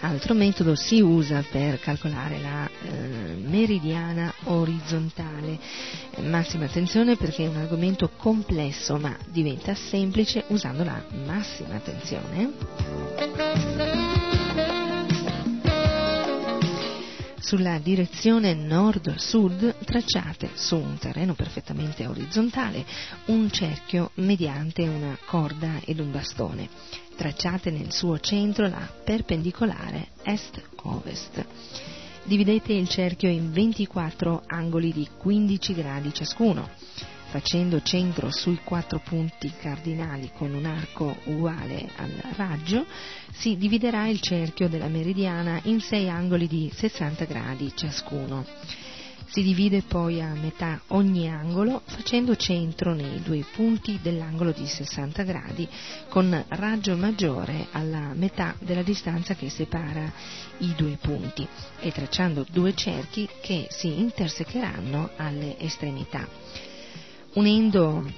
[0.00, 5.58] Altro metodo si usa per calcolare la eh, meridiana orizzontale.
[6.20, 12.52] Massima attenzione perché è un argomento complesso ma diventa semplice usando la massima attenzione.
[17.48, 22.84] sulla direzione nord-sud tracciate su un terreno perfettamente orizzontale
[23.26, 26.68] un cerchio mediante una corda ed un bastone.
[27.18, 31.44] Tracciate nel suo centro la perpendicolare est-ovest.
[32.22, 36.70] Dividete il cerchio in 24 angoli di 15 gradi ciascuno
[37.28, 42.86] facendo centro sui quattro punti cardinali con un arco uguale al raggio,
[43.32, 48.46] si dividerà il cerchio della meridiana in sei angoli di 60 gradi ciascuno.
[49.30, 55.22] Si divide poi a metà ogni angolo facendo centro nei due punti dell'angolo di 60
[55.22, 55.68] gradi
[56.08, 60.10] con raggio maggiore alla metà della distanza che separa
[60.58, 61.46] i due punti
[61.78, 66.26] e tracciando due cerchi che si intersecheranno alle estremità.
[67.34, 68.10] Unendo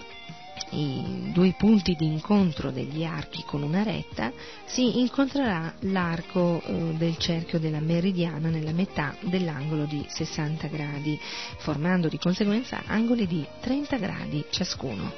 [0.70, 4.32] i due punti di incontro degli archi con una retta,
[4.66, 11.18] si incontrerà l'arco eh, del cerchio della meridiana nella metà dell'angolo di 60 gradi,
[11.58, 15.12] formando di conseguenza angoli di 30 gradi ciascuno.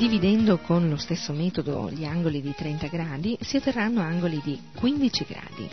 [0.00, 5.26] Dividendo con lo stesso metodo gli angoli di 30 gradi, si otterranno angoli di 15
[5.28, 5.68] gradi.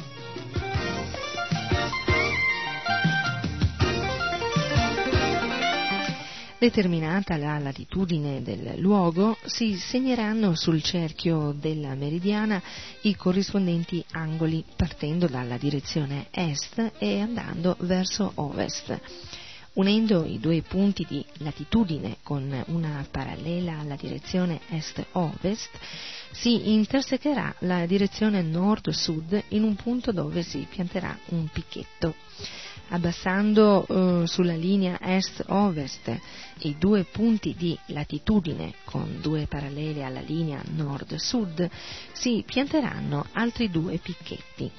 [6.60, 12.60] Determinata la latitudine del luogo, si segneranno sul cerchio della meridiana
[13.02, 19.00] i corrispondenti angoli partendo dalla direzione est e andando verso ovest.
[19.74, 25.70] Unendo i due punti di latitudine con una parallela alla direzione est-ovest,
[26.32, 32.16] si intersecherà la direzione nord-sud in un punto dove si pianterà un picchetto
[32.90, 36.20] abbassando eh, sulla linea est-ovest
[36.60, 41.70] i due punti di latitudine con due parallele alla linea nord-sud,
[42.14, 44.72] si pianteranno altri due picchetti.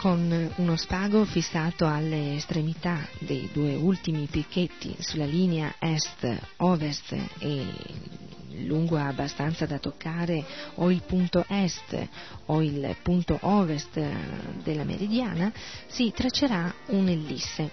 [0.00, 7.66] Con uno spago fissato alle estremità dei due ultimi picchetti sulla linea est-ovest e
[8.64, 10.42] lungo abbastanza da toccare
[10.76, 12.08] o il punto est
[12.46, 14.00] o il punto ovest
[14.62, 15.52] della meridiana,
[15.88, 17.70] si traccerà un'ellisse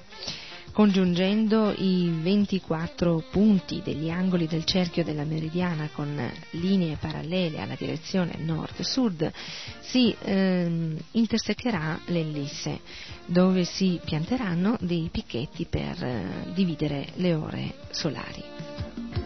[0.72, 8.36] congiungendo i 24 punti degli angoli del cerchio della meridiana con linee parallele alla direzione
[8.38, 9.32] nord-sud,
[9.82, 12.80] si ehm, intersecherà l'ellisse,
[13.26, 19.17] dove si pianteranno dei picchetti per eh, dividere le ore solari.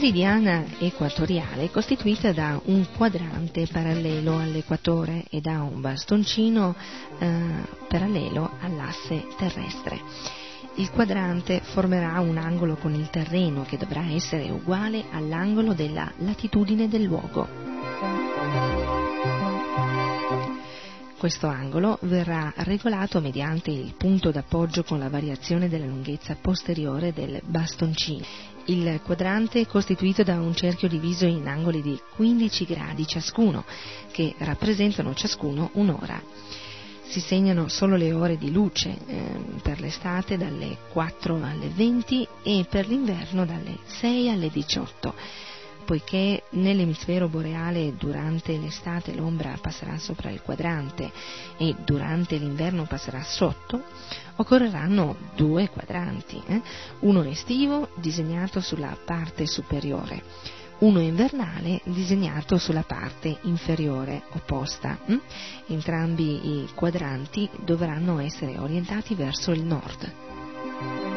[0.00, 6.74] Meridiana equatoriale è costituita da un quadrante parallelo all'equatore e da un bastoncino
[7.18, 7.38] eh,
[7.86, 10.00] parallelo all'asse terrestre.
[10.76, 16.88] Il quadrante formerà un angolo con il terreno che dovrà essere uguale all'angolo della latitudine
[16.88, 17.46] del luogo.
[21.18, 27.42] Questo angolo verrà regolato mediante il punto d'appoggio con la variazione della lunghezza posteriore del
[27.44, 28.24] bastoncino.
[28.70, 33.64] Il quadrante è costituito da un cerchio diviso in angoli di 15 gradi ciascuno,
[34.12, 36.22] che rappresentano ciascuno un'ora.
[37.02, 42.64] Si segnano solo le ore di luce eh, per l'estate dalle 4 alle 20 e
[42.70, 45.14] per l'inverno dalle 6 alle 18
[45.90, 51.10] poiché nell'emisfero boreale durante l'estate l'ombra passerà sopra il quadrante
[51.56, 53.82] e durante l'inverno passerà sotto,
[54.36, 56.62] occorreranno due quadranti, eh?
[57.00, 60.22] uno estivo disegnato sulla parte superiore,
[60.78, 64.96] uno invernale disegnato sulla parte inferiore opposta.
[65.06, 65.16] Hm?
[65.66, 71.09] Entrambi i quadranti dovranno essere orientati verso il nord.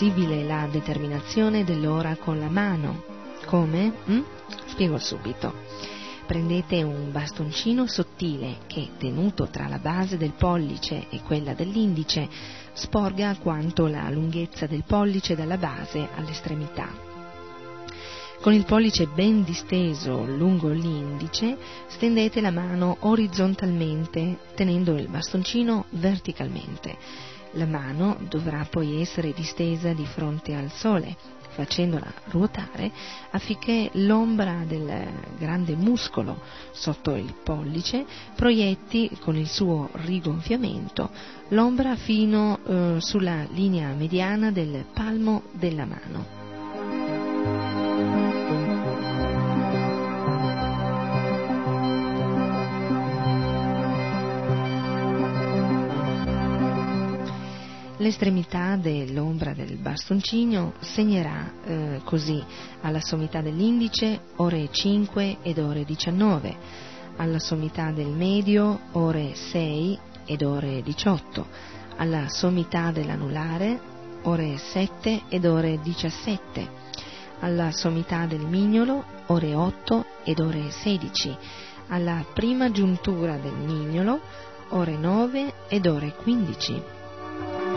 [0.00, 3.02] Possibile la determinazione dell'ora con la mano.
[3.44, 3.92] Come?
[4.08, 4.20] Mm?
[4.68, 5.52] Spiego subito.
[6.24, 12.26] Prendete un bastoncino sottile che, tenuto tra la base del pollice e quella dell'indice,
[12.72, 16.88] sporga quanto la lunghezza del pollice dalla base all'estremità.
[18.40, 27.28] Con il pollice ben disteso lungo l'indice, stendete la mano orizzontalmente, tenendo il bastoncino verticalmente
[27.52, 31.16] la mano dovrà poi essere distesa di fronte al sole,
[31.50, 32.90] facendola ruotare
[33.30, 36.40] affinché l'ombra del grande muscolo
[36.72, 41.10] sotto il pollice proietti con il suo rigonfiamento
[41.48, 46.39] l'ombra fino eh, sulla linea mediana del palmo della mano.
[58.10, 62.42] L'estremità dell'ombra del bastoncino segnerà eh, così
[62.80, 66.56] alla sommità dell'indice ore 5 ed ore 19,
[67.18, 71.46] alla sommità del medio ore 6 ed ore 18,
[71.98, 73.78] alla sommità dell'anulare
[74.22, 76.68] ore 7 ed ore 17,
[77.38, 81.36] alla sommità del mignolo ore 8 ed ore 16,
[81.86, 84.18] alla prima giuntura del mignolo
[84.70, 86.98] ore 9 ed ore 15
[87.50, 87.69] alla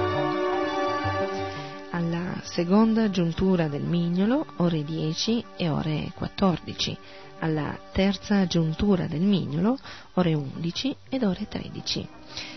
[2.44, 6.98] seconda giuntura del mignolo ore 10 e ore 14,
[7.39, 9.78] alla terza giuntura del mignolo
[10.14, 12.08] ore 11 ed ore 13.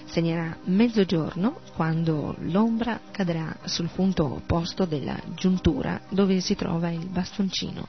[0.06, 7.88] Segnerà mezzogiorno quando l'ombra cadrà sul punto opposto della giuntura dove si trova il bastoncino.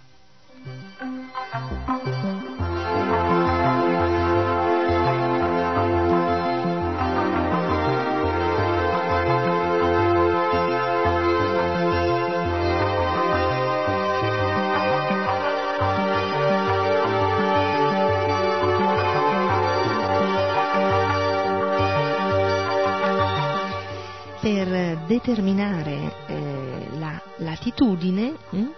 [25.17, 28.71] Determinare eh, la latitudine mh, hm,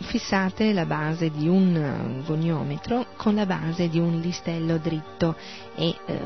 [0.00, 5.36] fissate la base di un goniometro con la base di un listello dritto
[5.74, 6.20] e eh,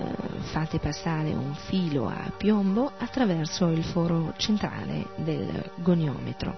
[0.53, 6.57] fate passare un filo a piombo attraverso il foro centrale del goniometro.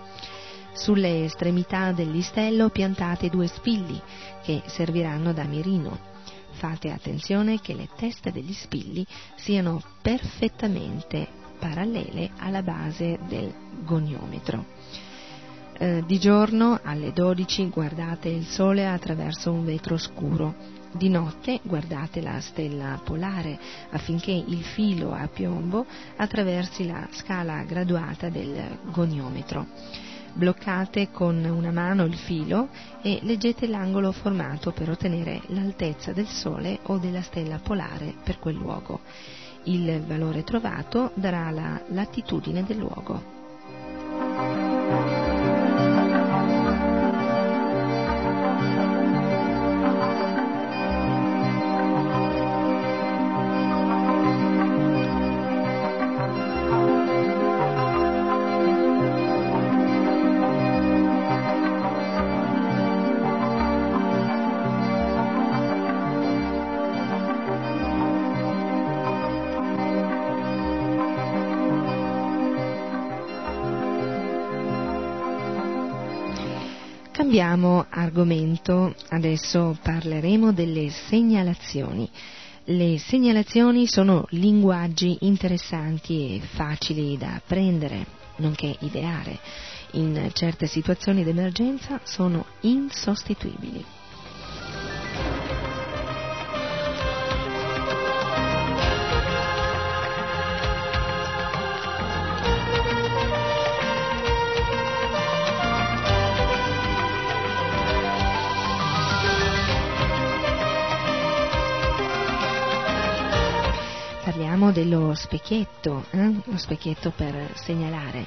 [0.75, 4.01] Sulle estremità del listello piantate due spilli
[4.43, 6.11] che serviranno da mirino.
[6.53, 13.55] Fate attenzione che le teste degli spilli siano perfettamente parallele alla base del
[13.85, 14.65] goniometro.
[15.79, 20.55] Eh, di giorno alle 12 guardate il Sole attraverso un vetro scuro,
[20.91, 23.59] di notte guardate la stella polare
[23.91, 25.87] affinché il filo a piombo
[26.17, 29.67] attraversi la scala graduata del goniometro.
[30.35, 32.71] Bloccate con una mano il filo
[33.03, 38.57] e leggete l'angolo formato per ottenere l'altezza del Sole o della stella polare per quel
[38.57, 39.01] luogo.
[39.65, 43.42] Il valore trovato darà la latitudine del luogo.
[77.43, 82.09] Cambiamo argomento, adesso parleremo delle segnalazioni.
[82.67, 89.41] Le segnalazioni sono linguaggi interessanti e facili da apprendere, nonché ideare.
[89.95, 93.85] In certe situazioni d'emergenza sono insostituibili.
[114.63, 116.33] Parliamo dello specchietto, eh?
[116.45, 118.25] lo specchietto per segnalare.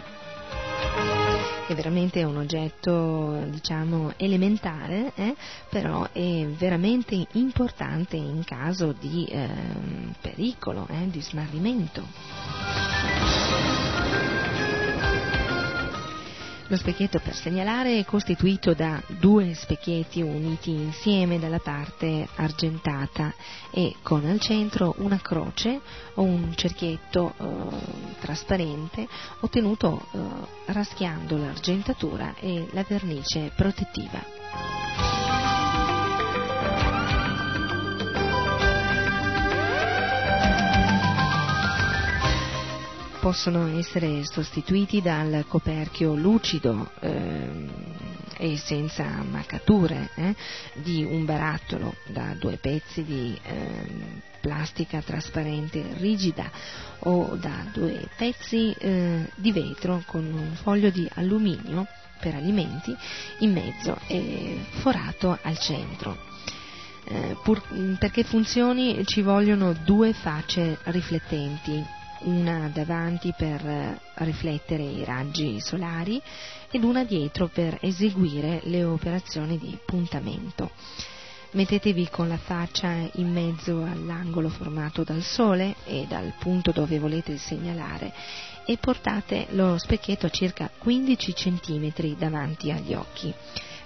[1.67, 5.35] È veramente un oggetto, diciamo, elementare, eh?
[5.69, 9.47] però è veramente importante in caso di eh,
[10.19, 12.64] pericolo, di smarrimento.
[16.75, 23.33] Lo specchietto per segnalare è costituito da due specchietti uniti insieme dalla parte argentata
[23.71, 25.79] e con al centro una croce
[26.15, 29.07] o un cerchietto eh, trasparente
[29.39, 30.19] ottenuto eh,
[30.73, 35.24] raschiando l'argentatura e la vernice protettiva.
[43.25, 47.67] Possono essere sostituiti dal coperchio lucido eh,
[48.37, 50.35] e senza maccature eh,
[50.75, 56.51] di un barattolo da due pezzi di eh, plastica trasparente rigida
[56.99, 61.87] o da due pezzi eh, di vetro con un foglio di alluminio
[62.19, 62.95] per alimenti
[63.39, 66.15] in mezzo e forato al centro.
[67.05, 67.59] Eh, pur,
[67.97, 76.21] perché funzioni ci vogliono due facce riflettenti una davanti per eh, riflettere i raggi solari
[76.71, 80.71] ed una dietro per eseguire le operazioni di puntamento.
[81.51, 87.37] Mettetevi con la faccia in mezzo all'angolo formato dal sole e dal punto dove volete
[87.37, 88.11] segnalare
[88.65, 93.33] e portate lo specchietto a circa 15 cm davanti agli occhi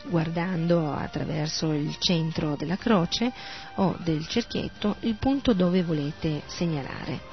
[0.06, 3.32] guardando attraverso il centro della croce
[3.76, 7.29] o del cerchietto il punto dove volete segnalare.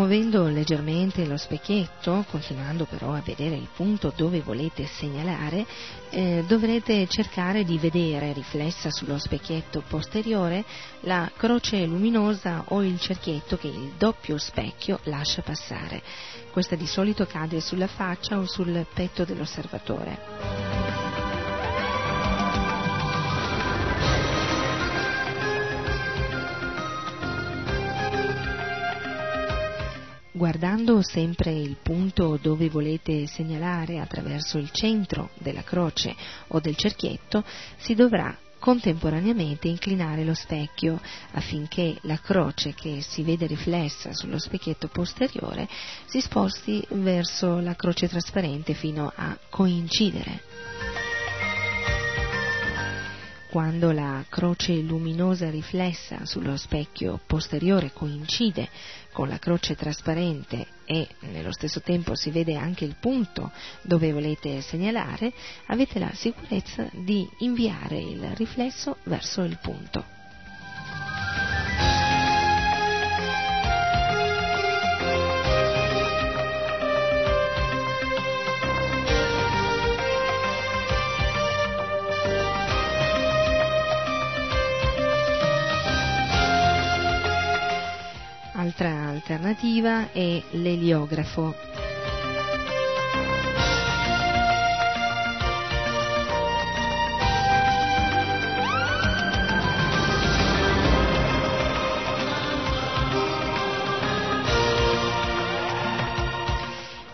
[0.00, 5.66] Muovendo leggermente lo specchietto, continuando però a vedere il punto dove volete segnalare,
[6.08, 10.64] eh, dovrete cercare di vedere riflessa sullo specchietto posteriore
[11.00, 16.00] la croce luminosa o il cerchietto che il doppio specchio lascia passare.
[16.50, 20.89] Questa di solito cade sulla faccia o sul petto dell'osservatore.
[30.40, 36.16] Guardando sempre il punto dove volete segnalare attraverso il centro della croce
[36.48, 37.44] o del cerchietto,
[37.76, 40.98] si dovrà contemporaneamente inclinare lo specchio
[41.32, 45.68] affinché la croce che si vede riflessa sullo specchietto posteriore
[46.06, 50.40] si sposti verso la croce trasparente fino a coincidere.
[53.50, 58.68] Quando la croce luminosa riflessa sullo specchio posteriore coincide
[59.12, 63.50] con la croce trasparente e nello stesso tempo si vede anche il punto
[63.82, 65.32] dove volete segnalare,
[65.66, 70.18] avete la sicurezza di inviare il riflesso verso il punto.
[88.70, 91.52] Un'altra alternativa è l'eliografo.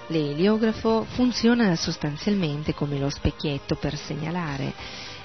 [0.09, 4.75] L'eliografo funziona sostanzialmente come lo specchietto per segnalare.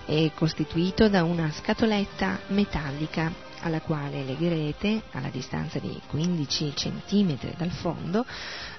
[0.06, 7.72] È costituito da una scatoletta metallica alla quale legherete, alla distanza di 15 cm dal
[7.72, 8.26] fondo,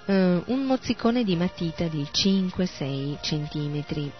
[0.06, 4.10] eh, un mozzicone di matita di 5-6 cm.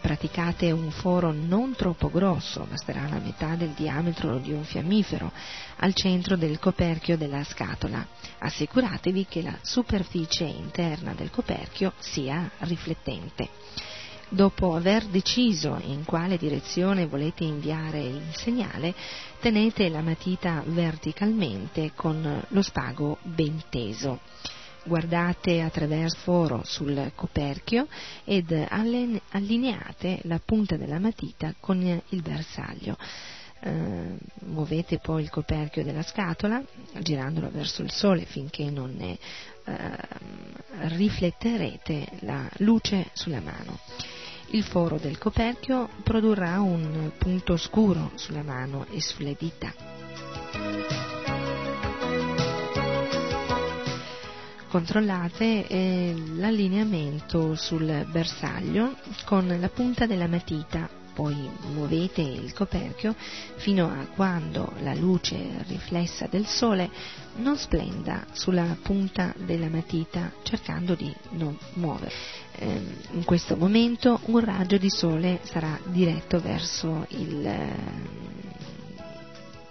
[0.00, 5.32] Praticate un foro non troppo grosso, basterà la metà del diametro di un fiammifero,
[5.78, 8.06] al centro del coperchio della scatola.
[8.38, 13.48] Assicuratevi che la superficie interna del coperchio sia riflettente.
[14.30, 18.94] Dopo aver deciso in quale direzione volete inviare il segnale,
[19.40, 24.20] tenete la matita verticalmente con lo spago ben teso.
[24.84, 27.88] Guardate attraverso foro sul coperchio
[28.24, 32.98] ed allineate la punta della matita con il bersaglio.
[33.60, 36.62] Uh, muovete poi il coperchio della scatola
[37.00, 39.18] girandolo verso il sole finché non ne
[39.64, 43.80] uh, rifletterete la luce sulla mano.
[44.50, 49.72] Il foro del coperchio produrrà un punto scuro sulla mano e sulle dita.
[54.68, 63.12] Controllate eh, l'allineamento sul bersaglio con la punta della matita poi muovete il coperchio
[63.56, 66.88] fino a quando la luce riflessa del sole
[67.38, 72.12] non splenda sulla punta della matita cercando di non muovere.
[72.52, 77.52] Ehm, in questo momento un raggio di sole sarà diretto verso il,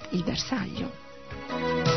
[0.09, 1.96] il bersaglio.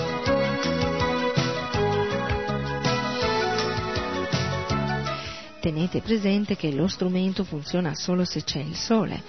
[5.61, 9.23] Tenete presente che lo strumento funziona solo se c'è il sole.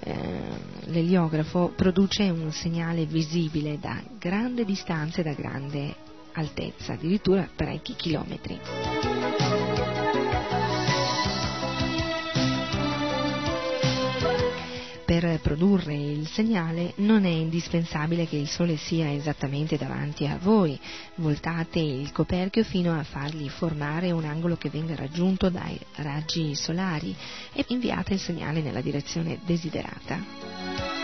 [0.00, 0.14] Eh,
[0.84, 5.96] l'eliografo produce un segnale visibile da grande distanza e da grande
[6.32, 9.67] altezza, addirittura parecchi chilometri.
[15.08, 20.78] Per produrre il segnale non è indispensabile che il Sole sia esattamente davanti a voi.
[21.14, 27.16] Voltate il coperchio fino a fargli formare un angolo che venga raggiunto dai raggi solari
[27.54, 30.97] e inviate il segnale nella direzione desiderata.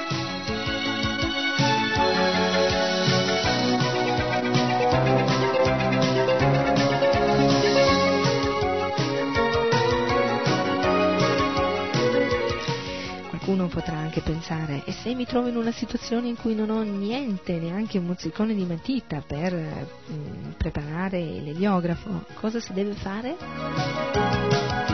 [13.65, 16.83] Qualcuno potrà anche pensare, e se mi trovo in una situazione in cui non ho
[16.83, 24.94] niente, neanche un mozzicone di matita per mh, mm, preparare l'eliografo, cosa si deve fare?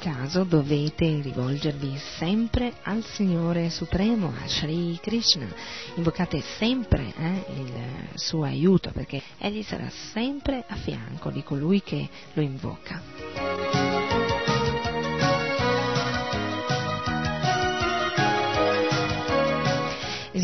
[0.00, 5.46] Caso dovete rivolgervi sempre al Signore Supremo, a Sri Krishna.
[5.96, 7.72] Invocate sempre eh, il
[8.14, 14.09] suo aiuto perché Egli sarà sempre a fianco di colui che lo invoca.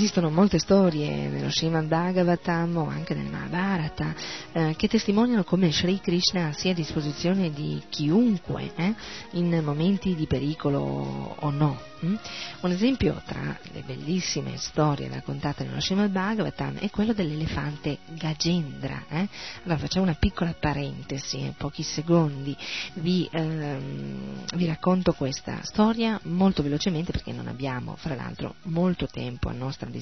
[0.06, 4.14] Esistono molte storie nello Srimad Bhagavatam o anche nel Mahabharata
[4.52, 8.94] eh, che testimoniano come Sri Krishna sia a disposizione di chiunque eh,
[9.32, 11.94] in momenti di pericolo o no.
[12.04, 12.14] Mm?
[12.60, 19.06] Un esempio tra le bellissime storie raccontate nello Srimad Bhagavatam è quello dell'elefante Gajendra.
[19.08, 19.28] Eh?
[19.64, 22.56] Allora facciamo una piccola parentesi, in pochi secondi,
[22.94, 29.48] vi, ehm, vi racconto questa storia molto velocemente perché non abbiamo, fra l'altro, molto tempo
[29.48, 29.95] a nostra disposizione.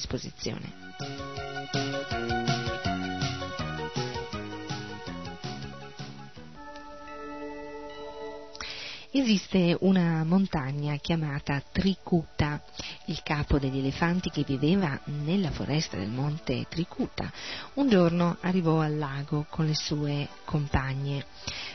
[9.17, 12.61] Esiste una montagna chiamata Trikuta,
[13.07, 17.33] il capo degli elefanti che viveva nella foresta del monte Trikuta.
[17.75, 21.25] Un giorno arrivò al lago con le sue compagne.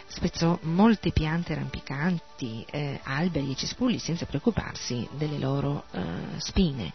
[0.07, 6.01] Spezzò molte piante rampicanti, eh, alberi e cespugli senza preoccuparsi delle loro eh,
[6.39, 6.91] spine.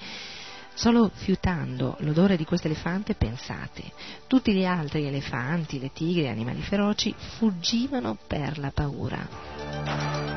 [0.77, 3.93] Solo fiutando l'odore di questo elefante, pensate,
[4.27, 10.35] tutti gli altri elefanti, le tigre e animali feroci fuggivano per la paura.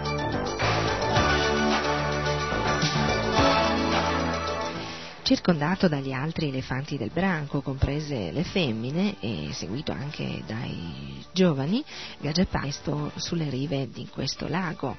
[5.23, 11.83] Circondato dagli altri elefanti del branco, comprese le femmine, e seguito anche dai giovani,
[12.19, 14.95] Gagepasto sulle rive di questo lago.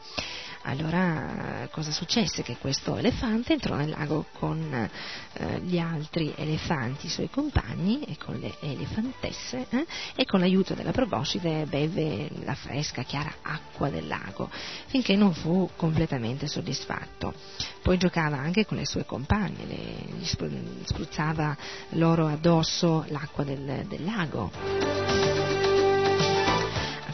[0.62, 2.42] Allora cosa successe?
[2.42, 4.72] Che questo elefante entrò nel lago con
[5.32, 10.74] eh, gli altri elefanti, i suoi compagni e con le elefantesse eh, e con l'aiuto
[10.74, 14.50] della proboscide beve la fresca, chiara acqua del lago
[14.86, 17.32] finché non fu completamente soddisfatto.
[17.82, 19.76] Poi giocava anche con le sue compagne, le,
[20.18, 21.56] gli spruzzava
[21.90, 25.28] loro addosso l'acqua del, del lago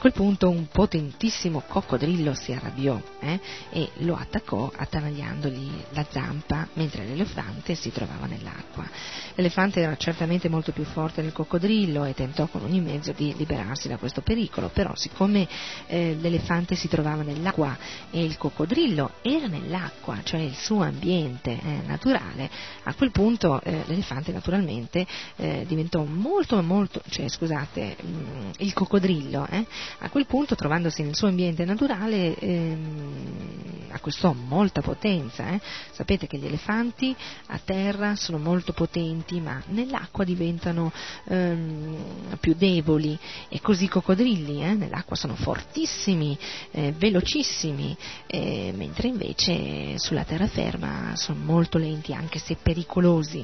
[0.04, 3.40] quel punto un potentissimo coccodrillo si arrabbiò eh,
[3.70, 8.86] e lo attaccò attanagliandogli la zampa mentre l'elefante si trovava nell'acqua.
[9.34, 13.88] L'elefante era certamente molto più forte del coccodrillo e tentò con ogni mezzo di liberarsi
[13.88, 15.48] da questo pericolo, però siccome
[15.86, 17.74] eh, l'elefante si trovava nell'acqua
[18.10, 22.50] e il coccodrillo era nell'acqua, cioè il suo ambiente eh, naturale,
[22.82, 28.72] a quel punto eh, l'elefante naturalmente eh, diventò molto molto, cioè scusate, mh, mm, il
[28.74, 29.64] coccodrillo eh,
[29.98, 35.48] a quel punto trovandosi nel suo ambiente naturale ehm, acquistò molta potenza.
[35.50, 35.60] Eh.
[35.92, 37.14] Sapete che gli elefanti
[37.46, 40.92] a terra sono molto potenti ma nell'acqua diventano
[41.26, 43.18] ehm, più deboli
[43.48, 46.36] e così i coccodrilli eh, nell'acqua sono fortissimi,
[46.72, 53.42] eh, velocissimi, eh, mentre invece sulla terraferma sono molto lenti anche se pericolosi.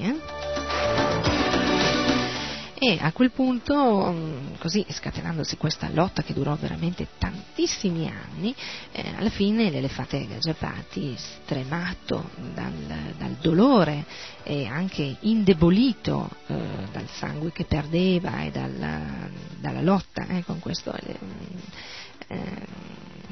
[2.81, 2.95] Eh.
[2.95, 8.55] E a quel punto, mm, così scatenandosi questa lotta che durò veramente tantissimi anni,
[8.93, 12.73] eh, alla fine l'elefante Gaggiapati, stremato dal,
[13.19, 14.05] dal, dolore
[14.43, 16.57] e anche indebolito eh,
[16.91, 21.19] dal sangue che perdeva e dal, dalla lotta eh, con questo eh,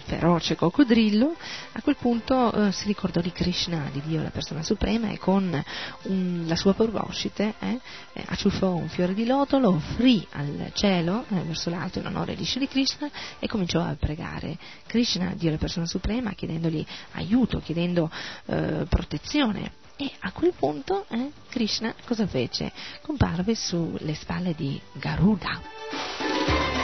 [0.09, 1.37] feroce coccodrillo,
[1.73, 5.63] a quel punto eh, si ricordò di Krishna, di Dio, la persona suprema, e con
[6.05, 7.79] un, la sua proboscite eh,
[8.15, 12.35] eh, acciuffò un fiore di loto, lo offrì al cielo, eh, verso l'alto in onore
[12.35, 14.57] di Shri Krishna, e cominciò a pregare
[14.87, 18.11] Krishna, Dio, la persona suprema, chiedendogli aiuto, chiedendo
[18.47, 19.73] eh, protezione.
[20.01, 22.73] E a quel punto eh, Krishna cosa fece?
[23.03, 26.78] Comparve sulle spalle di Garuda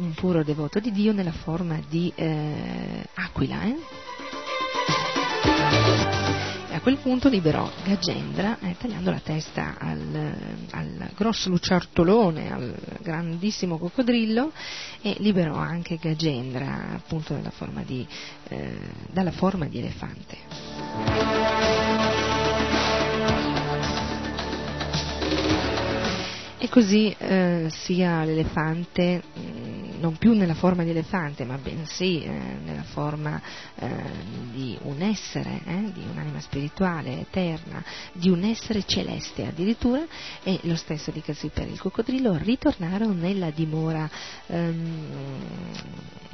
[0.00, 3.62] un puro devoto di Dio nella forma di eh, aquila.
[3.64, 3.76] Eh?
[6.70, 10.34] E a quel punto liberò Gagendra eh, tagliando la testa al,
[10.70, 14.52] al, grosso lucertolone, al grandissimo coccodrillo
[15.02, 18.06] e liberò anche Gagendra appunto forma di,
[18.48, 18.78] eh,
[19.10, 20.38] dalla forma di elefante.
[26.62, 32.28] E così eh, sia l'elefante, mm, non più nella forma di elefante, ma bensì eh,
[32.28, 33.40] nella forma
[33.76, 33.88] eh,
[34.52, 37.82] di un essere, eh, di un'anima spirituale, eterna,
[38.12, 40.04] di un essere celeste addirittura,
[40.42, 44.06] e lo stesso dicasi per il coccodrillo, ritornarono nella dimora,
[44.48, 45.06] ehm,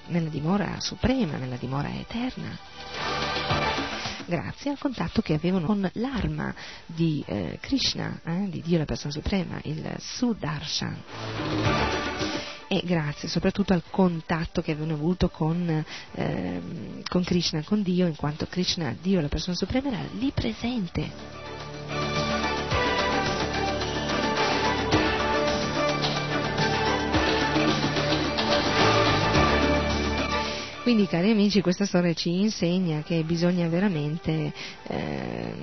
[0.09, 6.55] nella dimora suprema, nella dimora eterna grazie al contatto che avevano con l'arma
[6.85, 11.03] di eh, Krishna, eh, di Dio la persona suprema, il Sudarshan.
[12.69, 16.61] E grazie soprattutto al contatto che avevano avuto con, eh,
[17.09, 21.46] con Krishna, con Dio, in quanto Krishna, Dio la persona suprema, era lì presente.
[30.87, 34.53] Quindi cari amici questa storia ci insegna che bisogna veramente
[34.85, 35.55] eh,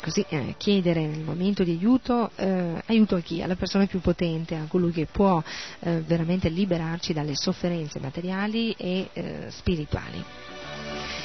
[0.00, 3.42] così, eh, chiedere nel momento di aiuto, eh, aiuto a chi?
[3.42, 5.42] Alla persona più potente, a colui che può
[5.80, 10.24] eh, veramente liberarci dalle sofferenze materiali e eh, spirituali.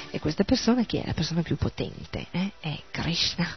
[0.10, 1.06] E questa persona chi è?
[1.06, 2.54] La persona più potente, eh?
[2.60, 3.56] è Krishna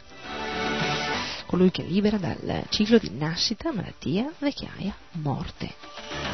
[1.47, 6.32] colui che libera dal ciclo di nascita, malattia, vecchiaia, morte.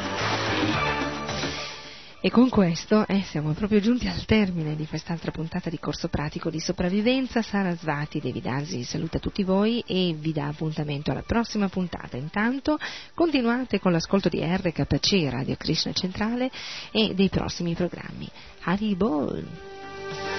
[2.22, 6.50] E con questo eh, siamo proprio giunti al termine di quest'altra puntata di corso pratico
[6.50, 7.42] di sopravvivenza.
[7.42, 12.18] Sara Svati Devidasi saluta tutti voi e vi dà appuntamento alla prossima puntata.
[12.18, 12.78] Intanto
[13.14, 16.52] continuate con l'ascolto di RKC Radio Krishna Centrale
[16.92, 18.30] e dei prossimi programmi.
[18.64, 20.39] Haribol!